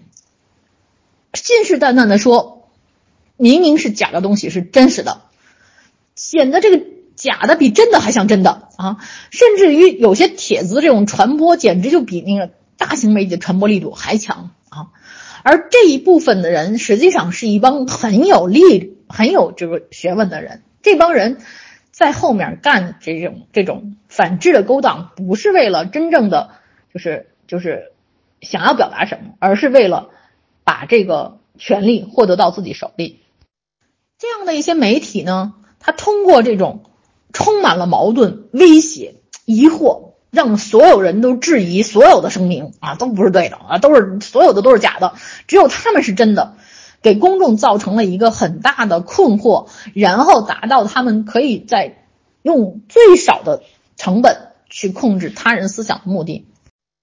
[1.34, 2.70] 信誓旦旦的说，
[3.36, 5.24] 明明是假的东西是真实的，
[6.24, 8.98] 显得这个假的比真的还像真的啊，
[9.30, 14.88] 甚至于有些帖子这种传播简直就比那个大型媒体的传播力度还强啊，
[15.44, 21.40] 而这一部分的人实际上是一帮很有力、很有这个学问的人，这帮人。
[21.92, 26.50] 在后面干这种这种反制的勾当，不是为了真正的
[26.92, 27.92] 就是就是
[28.42, 30.10] 想要表达什么，而是为了
[30.64, 33.20] 把这个权利获得到自己手里。
[34.18, 35.54] 这样的一些媒体呢，
[35.84, 36.84] 他通过这种
[37.34, 39.16] 充满了矛盾、威胁、
[39.46, 45.14] 疑惑，让所有人都质疑所有的声明啊，都不是对的啊，都是所有的都是假的，
[45.46, 46.56] 只有他们是真的。
[47.02, 52.06] 给公众造成了一个很大的困惑，然后达到他们可以在
[52.44, 53.62] 用最少的
[53.98, 56.48] 成本去控制他人思想的目的。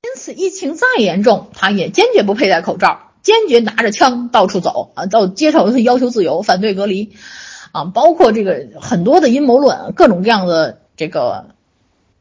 [0.02, 7.12] 因此，疫情再严重，他也坚决不佩戴口罩，坚决拿着枪到处走啊，到街上要求自由，反对隔离
[7.72, 11.54] 啊，包括这个很多的阴谋论，各种各样的这个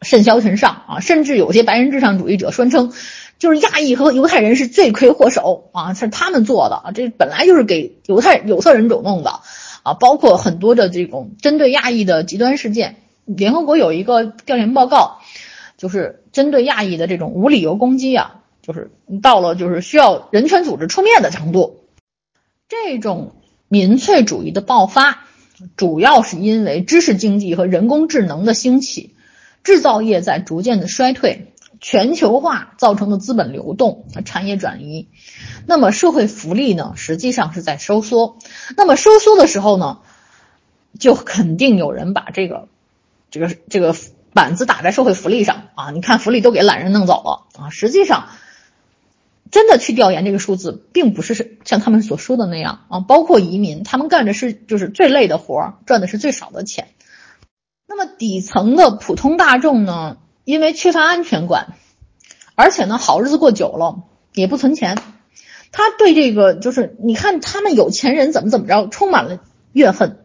[0.01, 2.93] 甚嚣尘上啊，甚至有些白人至上主义者宣称。
[3.39, 9.39] 就是亚裔和犹太人是罪魁祸首啊，是他们做的啊，这本来就是给犹太有色人种弄的
[9.81, 12.97] 啊，包括很多的这种针对亚裔的极端事件。
[13.23, 15.19] 联合国有一个调研报告，
[15.77, 18.91] 就是针对亚裔的这种无理由攻击啊，就是
[19.21, 21.85] 到了就是需要人权组织出面的程度。
[22.67, 23.35] 这种
[23.69, 25.27] 民粹主义的爆发，
[25.75, 29.15] 主要是因为知识经济和人工智能的兴起，
[29.63, 31.53] 制造业在逐渐的衰退。
[31.81, 35.07] 全球化造成的资本流动和产业转移，
[35.65, 38.37] 那么社会福利呢，实际上是在收缩。
[38.75, 39.99] 那么收缩的时候呢，
[40.99, 42.67] 就肯定有人把这个、
[43.31, 43.95] 这个、这个
[44.33, 45.91] 板子打在社会福利上啊！
[45.91, 47.69] 你看，福利都给懒人弄走了啊！
[47.69, 48.27] 实际上，
[49.51, 52.99] 真的去调研这个数字，并不是像他们所说的那样啊。
[52.99, 56.89] 包括移民，他们干的是就是最累的活儿，赚的是最少的钱。
[57.87, 60.17] 那么底层的普通大众呢？
[60.45, 61.75] 因为缺乏安全感，
[62.55, 64.97] 而且呢，好日子过久了也不存钱，
[65.71, 69.39] 他对这个就是你看他们有钱人怎么怎么着，充满了
[69.73, 70.18] 怨恨，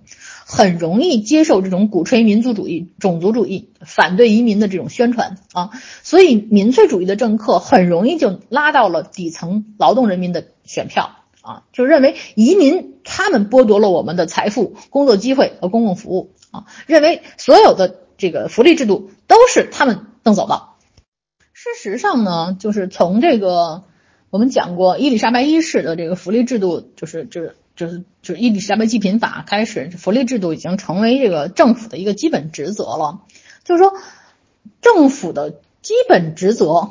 [0.54, 5.70] 很容易接受这种鼓吹民族主义、种族主义、反对移民的这种宣传啊，
[6.02, 20.06] 所以民粹主义的政客很容易就拉到了底层劳动人民的选票啊，就认为移民他们剥夺了我们的财富、工作机会和公共服务啊，认为所有的这个福利制度都是他们。
[20.26, 20.70] 弄走的。
[21.52, 23.82] 事实上呢，就是从这个
[24.30, 33.20] 我们讲过伊丽莎白一世的这个福利制度，就是就是就是就是伊丽莎白济贫法开始，福利制度已经成为这个政府的一个基本职责了。
[33.64, 33.94] 就是说，
[34.80, 35.50] 政府的
[35.82, 36.90] 基本职责，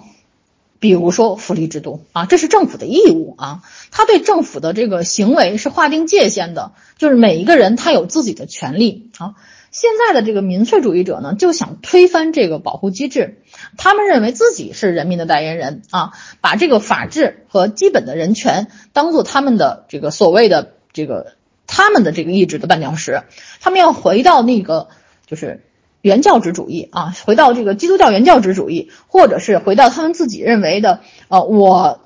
[0.79, 3.61] 比如说福利制度啊，这是政府的义务啊，
[3.91, 9.35] 他对政府的这个行为是划定界限的，就是每一个人他有自己的权利啊。
[9.71, 13.42] 现在的这个民粹主义者呢，就想推翻这个保护机制。
[13.77, 16.11] 他们认为自己是人民的代言人啊，
[16.41, 21.33] 把这个法治和基本的人权当做他们的这个所谓的这个
[21.67, 23.23] 他们的这个意志的绊脚石。
[23.61, 24.87] 他们要回到那个
[25.25, 25.63] 就是
[26.01, 31.99] 原教旨主义啊，回到这个基督教原教旨主义，或者是回到他们自己认为的呃，我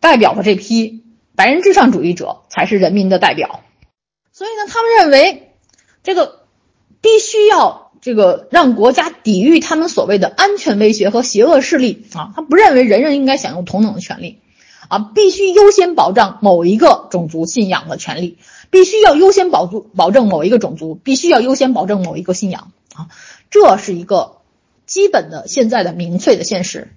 [0.00, 1.04] 代表的这批
[1.36, 3.60] 白人至上主义者才是人民的代表。
[4.32, 5.54] 所以呢，他们认为
[6.02, 6.42] 这个。
[7.04, 12.32] 必须要这个让国家抵御他们所谓的安全威胁和邪恶势力啊！
[12.34, 14.40] 他不认为人人应该享有同等的权利
[14.88, 14.98] 啊！
[15.14, 18.38] 必须优先保障某一个种族信仰的权利，
[18.70, 23.06] 必须要优先保住保证某一个种族，必须要优先保证某一个信仰啊！
[23.50, 24.38] 这是一个
[24.84, 26.92] 基本的现在的民粹的现实。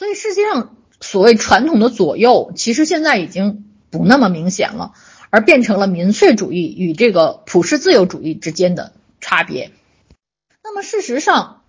[0.00, 4.94] 所以世界上所谓传统的左右，其实现在已经不那么明显了，
[5.30, 8.94] 而变成了民粹主义与这个普世自由主义之间的。
[9.22, 9.70] 差别。
[10.70, 11.62] 那么事实上，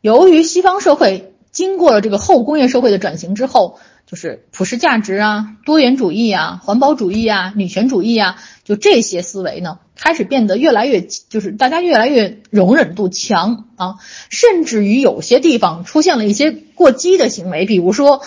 [0.00, 8.34] 由于西方社会经过了这个后工业社会的转型之后，就是普世价值啊、多元主义啊、环保主义啊、女权主义啊，
[8.64, 13.94] 就这些思维呢，开始变得越来越，就是大家越来越容忍度强啊，
[14.28, 18.22] 甚至于有些地方出现了一些过激的行为，比如说，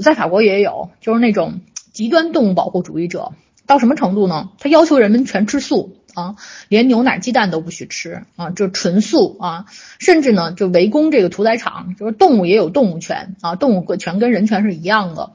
[0.00, 1.62] 在法国也有，就是那种
[1.92, 3.32] 极端动物保护主义者，
[3.66, 4.50] 到什么程度呢？
[4.60, 5.96] 他要求人们全吃素。
[6.14, 6.36] 啊，
[6.68, 9.66] 连牛奶、鸡蛋都不许吃啊，就纯素啊，
[9.98, 15.32] 甚至呢，就围攻这个屠宰场，就是动物也有动物权啊，动物权跟人权是一样的，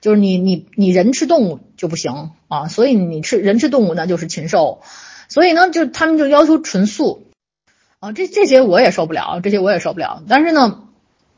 [0.00, 4.82] 就是你你你人吃动物就不行啊，所以你吃人吃动物那就是禽兽，
[5.28, 7.24] 所以呢，就他们就要求纯素
[7.98, 10.84] 啊，这这些我也受不了，这些我也受不了，但是呢，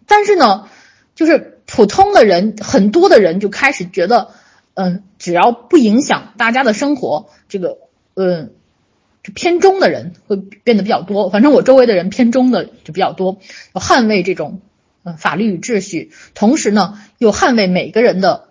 [0.07, 0.69] 但是呢，
[1.15, 4.31] 就是普通的人，很多的人就开始觉得，
[4.75, 7.79] 嗯，只要不影响大家的生活，这个，
[8.15, 8.51] 嗯。
[9.23, 13.39] 就偏中的人会变得比较多，反正我周围的人偏中的就比较多，
[13.75, 14.63] 捍卫这种
[15.03, 18.49] 呃法律与秩序，同时呢又捍卫每个人的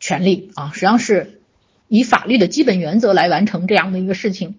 [0.00, 1.40] 权利啊，实际上是
[1.88, 4.56] 以法律的基本原则来完成这样的一个事情。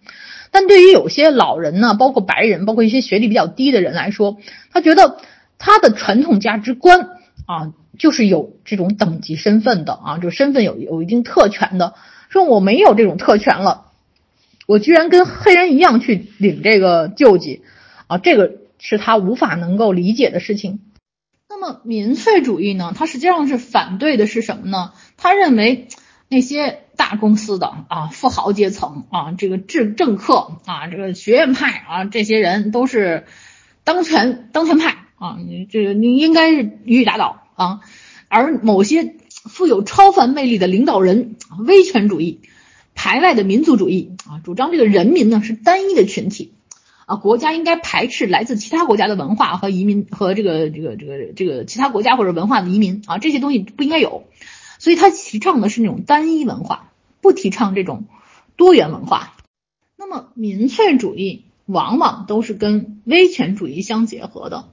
[0.52, 4.38] 但对于有些老人呢，包括白人，包括一些学历比较低的人来说，
[4.72, 5.18] 他觉得
[5.58, 7.10] 他的传统价值观
[7.48, 11.96] 啊，就是有这种等级身份的啊，就身份有有一定特权的，
[12.30, 13.87] 说我没有这种特权了。
[14.68, 17.64] 我居然跟黑人一样去领这个救济，
[18.06, 20.82] 啊，这个是他无法能够理解的事情。
[21.50, 22.92] 那么民粹主义呢？
[22.94, 24.92] 他实际上是反对的是什么呢？
[25.16, 25.88] 他认为
[26.28, 33.26] 那些大公司的啊富豪阶层啊，这个政政客啊，这个学院派啊，这些人都是
[33.86, 37.80] 当权当权派啊，你这个你应该是予以打倒啊。
[38.28, 42.42] 而某些富有超凡魅力的领导人，威权主义。
[43.00, 46.54] 排外的民族主义啊，主张这个人民呢是单一的群体
[47.06, 54.24] 啊，国家应该排斥来自其他国家的文化和移民和这个这个这个这个其他国家或者文化的移民啊，这些东西不应该有，
[54.80, 56.92] 所以他提倡的是那种单一文化，
[57.22, 58.06] 不提倡这种
[58.56, 59.38] 多元文化。
[59.96, 64.70] 那么民粹主义往往都是跟威权主义相结合的，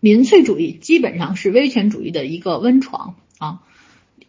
[0.00, 3.62] 民粹主义基本上是威权主义的一个温床啊，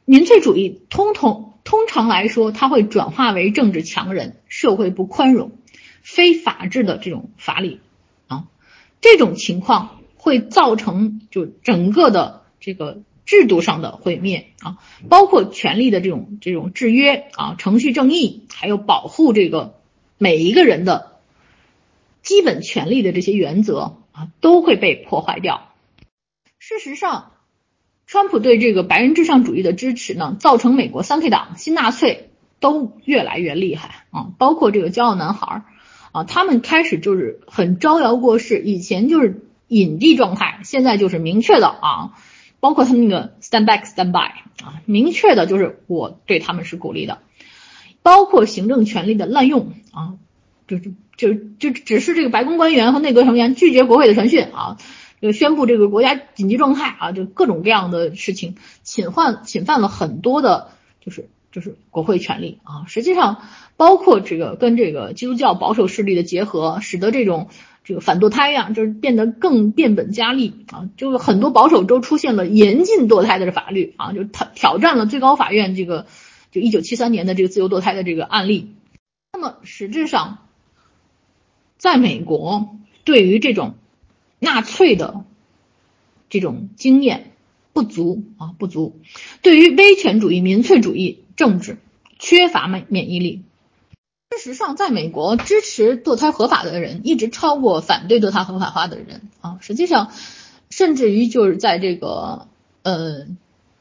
[0.06, 1.53] 民粹主义通通。
[1.64, 5.52] 通常来说，它会转化为政治强人、社会不宽容、
[6.02, 7.80] 非法治的这种法理
[8.28, 8.46] 啊，
[9.00, 14.78] 这种情况会造成就整个的这个制度上的毁灭啊，
[15.10, 19.80] 包括权力的这种这种制约啊、程序正义，还有保护这个
[20.18, 21.18] 每一个人的
[22.22, 25.74] 基本权利的这些原则啊，都会被破坏掉。
[26.60, 27.33] 事实上。
[28.06, 32.30] 川普对这个白人至上主义的支持呢，造成美国三 K 党、新纳粹
[32.60, 35.64] 都越来越厉害啊，包括这个骄傲男孩
[36.12, 42.12] 啊，他们开始就是很招摇过市，以前就是隐蔽状态，现在就是明确的啊，
[42.60, 47.20] 包括他那个 stand back stand by 啊，明确的就是我对他们是鼓励的，
[48.04, 50.14] 包括行政权力的滥用啊，
[50.68, 54.78] 就是就就只是这个白宫官员和内阁成员拒绝国会的传讯啊。
[55.24, 62.84] 就宣布这个国家紧急状态啊，就各种各样的事情侵犯侵犯了很多的，就是就是国会权利啊。
[62.88, 63.42] 实际上，
[63.78, 67.48] 包括这个跟这个基督教保守势力的结合，使得这种
[67.86, 70.90] 这个反堕胎呀，就是变得更变本加厉啊。
[70.98, 76.06] 就是很多保守州出现了严禁堕胎的法律啊，就挑挑战了最高法院这个
[76.52, 78.76] 就一九七三年的这个自由堕胎的这个案例。
[79.32, 80.40] 那么实质上，
[81.78, 83.76] 在美国对于这种。
[84.44, 85.24] 纳粹的
[86.30, 87.32] 这种经验
[87.72, 89.00] 不足啊，不足。
[89.42, 91.78] 对于威权主义、民粹主义政治
[92.20, 93.44] 缺乏免免疫力。
[94.38, 99.58] 事实上，在美国支持堕胎合法的人一直超过反对堕胎合法化的人啊。
[99.62, 100.12] 实际上，
[100.70, 102.48] 甚至于就是在这个
[102.82, 103.28] 呃，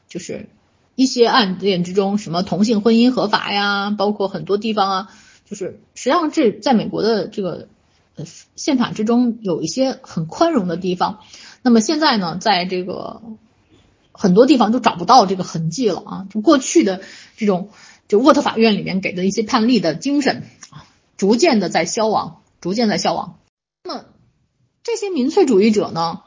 [0.07, 0.47] 就是
[0.95, 5.09] 一些案件之中，什么同性婚姻合法呀，包括很多地方啊，
[5.45, 7.67] 就是实际上这在美国的这个。
[8.15, 11.21] 呃，宪法之中有一些很宽容的地方，
[11.63, 13.23] 那么现在呢，在这个
[14.11, 16.27] 很多地方都找不到这个痕迹了啊！
[16.29, 17.01] 就过去的
[17.37, 17.71] 这种，
[18.07, 20.85] 就沃特法院里面给的一些判例的精神啊，
[21.17, 23.39] 逐渐的在消亡，逐渐在消亡。
[23.83, 24.05] 那么
[24.83, 26.21] 这些民粹主义者呢，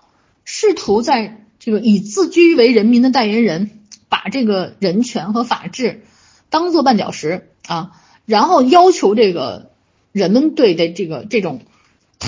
[0.45, 6.03] 试图在这个以自居为人民的代言人，把这个人权和法治
[6.51, 7.93] 当做绊脚石啊，
[8.25, 9.71] 然后要求这个
[10.11, 11.61] 人们对的这个这种。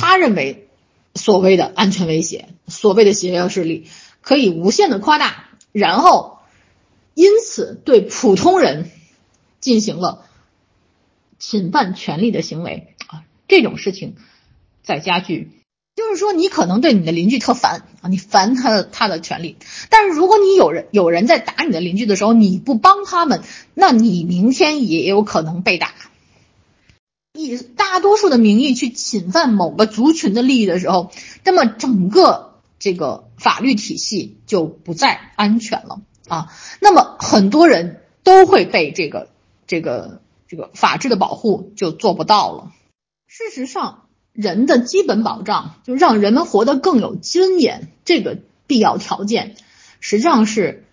[0.01, 0.68] 他认为，
[1.14, 3.88] 所谓的安全威胁，所谓的邪恶势力，
[4.20, 6.38] 可以无限的夸大，然后
[7.14, 8.90] 因此对普通人
[9.61, 10.24] 进行了
[11.40, 14.14] 侵犯权利的行为啊，这种事情
[14.84, 15.51] 在加剧。
[15.96, 19.57] 就是说，你可能对你的邻居特烦啊，你烦他的他的权利，
[19.90, 23.42] 但是如果你有人有人在打你的邻居的时候，你不帮他们，
[23.74, 25.92] 那你明天也有可能被打。
[27.39, 31.11] 以大多数的名义去侵犯某个族群的利益的时候，
[31.45, 36.53] 那么整个这个法律体系就不再安全了啊。
[36.80, 39.28] 那么很多人都会被这个
[39.66, 42.72] 这个这个法治的保护就做不到了。
[43.26, 44.05] 事实上。
[44.34, 49.57] 人的基本保障，就让人们活得更有尊严，这个必要条件，
[49.99, 50.84] 实际上是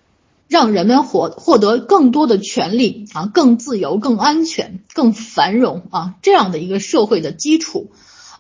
[0.48, 7.92] 让人们获获得更多的权利啊，更自由、更安全、更繁荣啊，这样的一个社会的基础。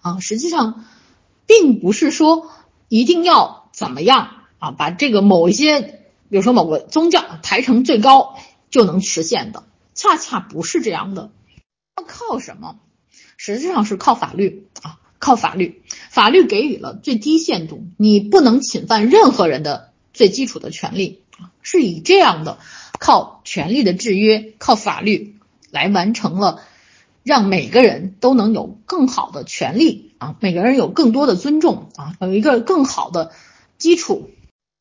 [0.01, 0.85] 啊，实际上
[1.47, 2.51] 并不是说
[2.89, 4.29] 一定要怎么样
[4.59, 8.37] 啊，把这个某一些，比如说某个宗教抬成最高
[8.69, 9.63] 就能实现的，
[9.95, 11.31] 恰恰不是这样的，
[11.97, 12.77] 要靠什么？
[13.37, 15.81] 实际上是靠法律啊，靠法律，
[16.11, 21.23] 法律给予了最低限度，你不能侵犯任何人的最基础的权利，
[21.61, 22.57] 是以这样的
[22.99, 25.35] 靠权力的制约，靠法律
[25.71, 26.61] 来完成了，
[27.23, 33.31] 让每个人都能有更好的权利啊，每个人有更多的尊重啊，有一个更好的
[33.77, 34.29] 基础，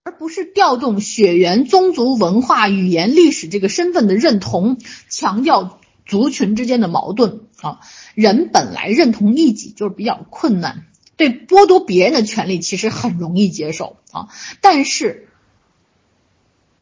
[0.05, 4.79] 而不是调动血缘、宗族、文化、语言、历史这个身份的认同，
[5.09, 5.79] 强调。
[6.07, 7.81] 族群之间的矛盾啊，
[8.15, 10.85] 人本来认同异己就是比较困难，
[11.17, 14.29] 对剥夺别人的权利其实很容易接受啊。
[14.61, 15.31] 但是，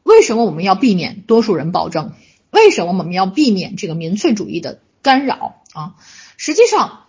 [0.03, 2.12] 为什么我们要避免多数人暴政？
[2.50, 5.94] 为什么我们要避免这个民粹主义的干扰啊？
[6.36, 7.05] 实际上，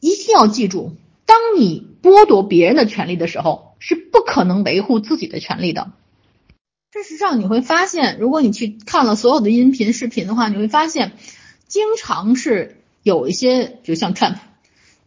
[0.00, 0.94] 一定要记住，
[1.26, 5.92] 当你剥夺别人的权利的时候，是不可能维护自己的权利的。
[6.92, 11.12] 事实上，你会发现，如果你去看了所有的音频视频的话，你会发现，
[11.66, 14.36] 经常是有一些，就像 Trump，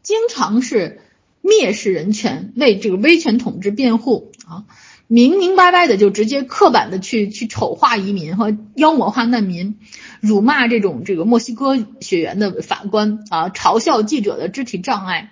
[0.03, 1.01] 经常是
[1.41, 4.65] 蔑视人权，为这个威权统治辩护啊，
[5.08, 9.80] 明明白白的就直接刻板的去去丑化移民和妖魔化难民，
[10.22, 15.32] 辱骂这种这个墨西哥血缘的法官啊，嘲笑记者的肢体障碍。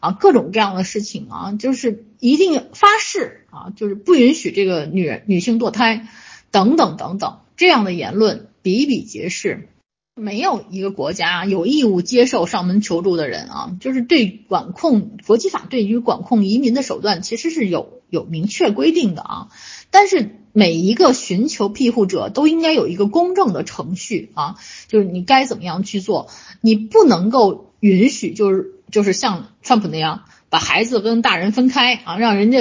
[0.00, 6.08] 啊，各种各样的事情啊，就是一定发誓啊，就是不允许这个女人女性堕胎，
[6.50, 9.68] 等等等等，这样的言论比比皆是。
[10.14, 19.48] 没有一个国家有义务接受上门求助的人啊，就是对管控国际法对于管控移民的手段其实是有有明确规定的啊。
[19.90, 24.56] 但是每一个寻求庇护者都应该有一个公正的程序啊，
[24.88, 26.28] 就是你该怎么样去做，
[26.60, 28.72] 你不能够允许就是。
[28.92, 32.58] 就是像川普那样把孩子跟大人分开啊，让人家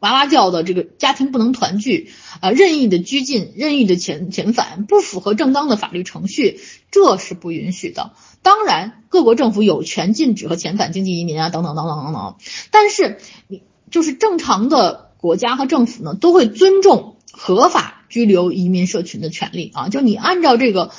[0.00, 8.12] 哇哇叫的这个家庭不能团聚啊，任意的拘禁、任意的遣遣返，不符合正当的法律程序，这是不允许的。
[8.42, 12.36] 当然，各国政府有权禁止和遣返经济移民啊，等等等等等等。
[12.70, 20.90] 但是你就是正常的国家和政府呢，都会尊重合法居留移民社群的权利啊，就你按照这个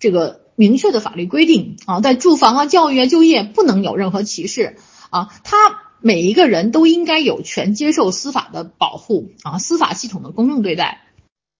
[0.00, 0.40] 这个。
[0.58, 4.78] 明确的法律规定啊，在住房啊、教育啊、就业不能有任何歧视
[5.10, 5.28] 啊。
[5.44, 11.02] 他每一个人都应该有权接受司法的保护啊，司法系统的公正对待。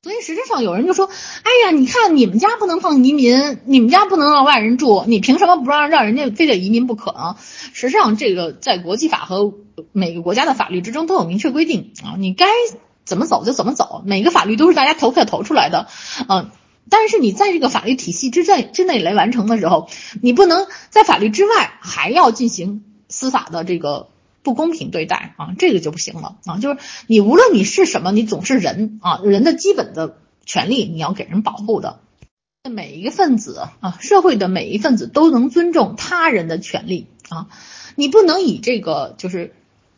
[0.02, 1.08] 所以实质上有人就说
[1.42, 7.36] ：“哎呀，你看你们家不能放移民，你们家不能让外人住，你凭什么不让让人家非得移民不可呢？”
[7.74, 9.54] 实际上，这个在国际法和
[9.92, 12.46] 每个国家的法律之中都有明确规定啊，你该
[13.04, 15.88] 怎么走就怎么走，每个法律都是大家投票投出来的，
[16.28, 16.50] 嗯。
[16.88, 19.88] 但是你在这个法律体系之在之内来完成的时候，
[20.22, 24.06] 你不能在法律之外还要进行司法的这个
[24.46, 26.58] 不公平对待啊，这个就不行了啊！
[26.58, 26.78] 就是
[27.08, 31.98] 你无论你是什么，你总是人啊，人的基本的权利你要给人保护的。
[32.70, 37.48] 每一个分子啊，社会的每一份子都能尊重他人的权利啊，
[37.96, 39.52] 你不能以这个就是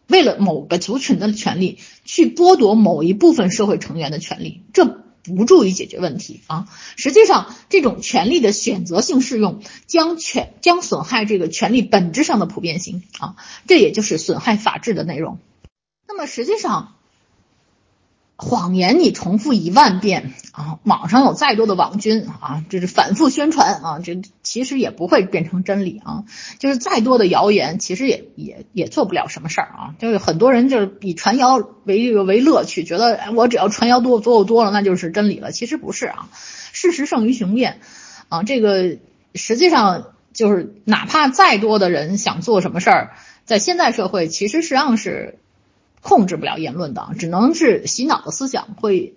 [0.06, 1.76] 为了某个族群的权利
[2.06, 5.02] 去剥夺某一部分社会成员的权利，这。
[5.36, 6.68] 不助于解决问题啊！
[6.96, 13.36] 实际上，这种权利的选择性适用将权将损害这个权利本质上的普遍性啊，
[13.66, 15.38] 这也就是损害法治的内容。
[16.06, 16.97] 那么，实际上。
[18.40, 26.22] 谎言你重复一万遍啊，网上有再多的网军啊，这是反复宣传啊，这其实也不会变成真理啊。
[26.60, 29.94] 就是再多的谣言，其实也也也做不了什么事儿啊。
[29.98, 35.50] 就是很多人就是以传谣为这个为乐趣，觉得我只要传谣多足够多了，那就是真理了。
[35.50, 36.28] 其实不是啊，
[36.72, 37.80] 事实胜于雄辩
[38.28, 38.44] 啊。
[38.44, 38.98] 这个
[39.34, 43.10] 实际上就是哪怕再多的人想做什么事儿，
[43.44, 45.40] 在现代社会，其实实际上是。
[46.02, 49.14] 控制不了言论的，只能是洗脑的思想会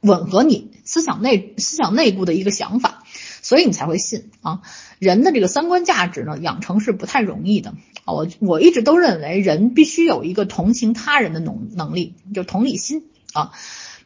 [0.00, 3.02] 吻合你思想内思想内部的一个想法，
[3.42, 4.62] 所以你才会信啊。
[4.98, 7.74] 人的这个三观价值呢，养成是不太容易的
[8.04, 13.52] 啊，我我一直都认为人必须有一个同情他人的能能力，就同理心啊。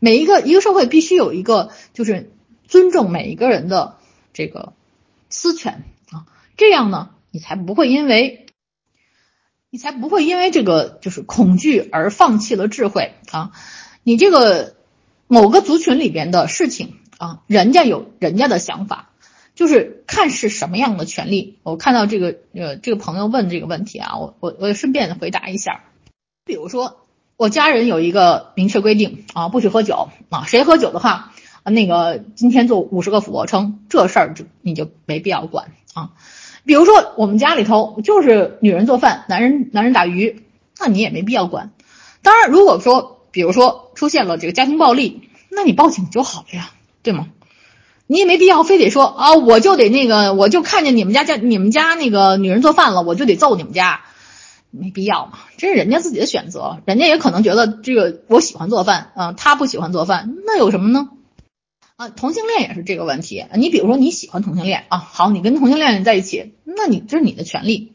[0.00, 2.30] 每一个一个社会必须有一个就是
[2.66, 3.96] 尊重每一个人的
[4.32, 4.72] 这个
[5.30, 6.26] 私权啊，
[6.56, 8.41] 这样呢，你才不会因为，
[9.72, 13.52] 你才不会因为这个就是恐惧而放弃了智慧啊。
[14.02, 14.74] 你这个
[15.26, 19.08] 某个族群里边的事情啊，人家有人家的想法。
[19.54, 21.58] 就是看是什么样的权利。
[21.62, 25.84] 我看到这个呃这个朋友问这个问题啊，我我我顺便回答一下。
[26.46, 31.34] 比如说我家人有一个明确规定啊，不许喝酒啊，谁喝酒的话，
[31.64, 36.12] 那个今天做五十个俯卧撑，这事儿就你就没必要管啊。
[36.64, 40.44] 比如说我们家里头就是女人做饭，男人男人打鱼，
[40.78, 41.70] 那你也没必要管。
[42.22, 46.70] 当然，如果说比如说出现了这个家庭暴力，那你报警就好了呀，
[47.02, 47.26] 对吗？
[48.06, 54.02] 你也没必要非得说啊，我就得那个，我就看见你们家家你们家那个女人做饭了，我就得揍你们家，
[54.70, 61.08] 没必要嘛，这是人家自己的选择，人家也可能觉得这个我喜欢做饭啊，他不喜欢做饭，那有什么呢？
[61.96, 67.92] 啊，同性恋也是这个问题，你比如说你喜欢同性恋啊，好，你跟同性恋在一起，那你这是你的权利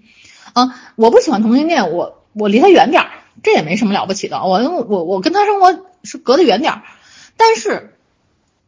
[0.54, 3.12] 啊，我不喜欢同性恋，我我离他远点儿，
[3.44, 6.84] 这也没什么了不起的，我我我跟他生活是隔得远点儿，
[7.38, 7.94] 但是。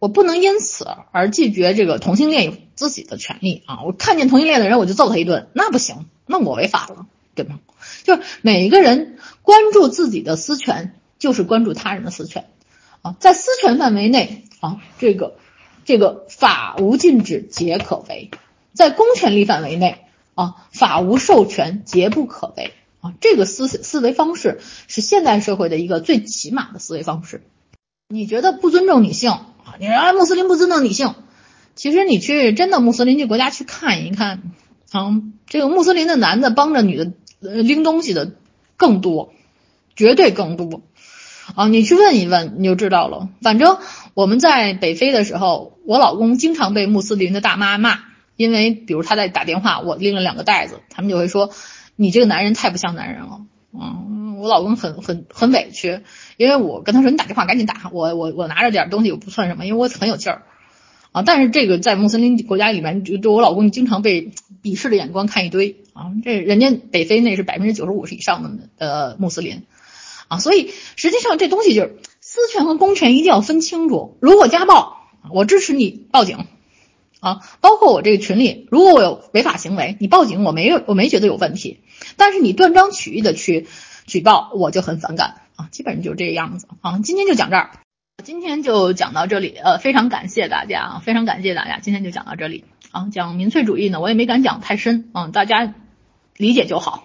[0.01, 3.83] 我不能因此而拒绝这个同性恋有自己的权利啊！
[3.83, 7.59] 我看见同性恋的人我就揍他一顿，那不行，那我违法了，对吗？
[8.05, 12.45] 就是每一个人关注自己的私权，就是关注他人的私权
[13.01, 15.35] 啊，在私权范围内啊，这个
[15.85, 18.29] 这个法无禁止皆可为；
[18.73, 20.05] 在公权力范围内
[20.35, 23.13] 啊，法无授权皆不可为啊。
[23.21, 27.43] 这个思思维方式是现代社会的一个最起码的思维方式。
[28.07, 29.37] 你觉得不尊重女性？
[29.79, 31.13] 你说穆斯林不尊重女性，
[31.75, 34.41] 其实你去真的穆斯林这国家去看一看，
[34.91, 37.11] 啊，这个穆斯林的男的帮着女的
[37.41, 38.31] 呃拎东西的
[38.77, 39.31] 更多，
[39.95, 40.81] 绝对更多，
[41.53, 43.29] 啊，你去问一问你就知道了。
[43.43, 43.77] 反正
[44.19, 47.99] 我们在北非的时候，我老公经常被穆斯林的大妈骂，
[48.35, 51.51] 因为比如他在打电话，我拎了两个袋子，他们就会说
[51.95, 56.01] 你这个男人太不像男人了，嗯，我老公很很很委屈。
[56.35, 60.41] 因为我跟他说，你打电话赶紧打，我我我拿着点东西，我不算什么，因为我很有劲儿
[61.13, 61.21] 啊。
[61.21, 66.11] 但是这个在穆斯林国家里面，就就我老公经常被鄙视的眼光看一堆啊。
[66.25, 69.63] 这人家北非那是百分之九十五以上的呃穆斯林
[70.27, 71.95] 啊，所以实际上这东西就是
[72.39, 74.17] 私权和公权一定要分清楚。
[74.21, 74.97] 如果家暴，
[75.31, 76.45] 我支持你报警
[77.19, 77.41] 啊。
[77.61, 81.81] 包括我这个群里，如果我有违法行为，你报警我没有我没觉得有问题，
[82.15, 83.67] 但是你断章取义的去
[84.05, 85.41] 举报，我就很反感。
[85.55, 86.99] 啊，基本上就这个样子啊。
[87.03, 87.71] 今天就讲这儿，
[88.23, 89.53] 今天就讲到这里。
[89.61, 91.79] 呃，非常感谢大家啊，非常感谢大家。
[91.79, 93.09] 今天就讲到这里啊。
[93.11, 95.75] 讲民粹主义呢，我也没敢讲太深啊，大家
[96.37, 97.03] 理解就好。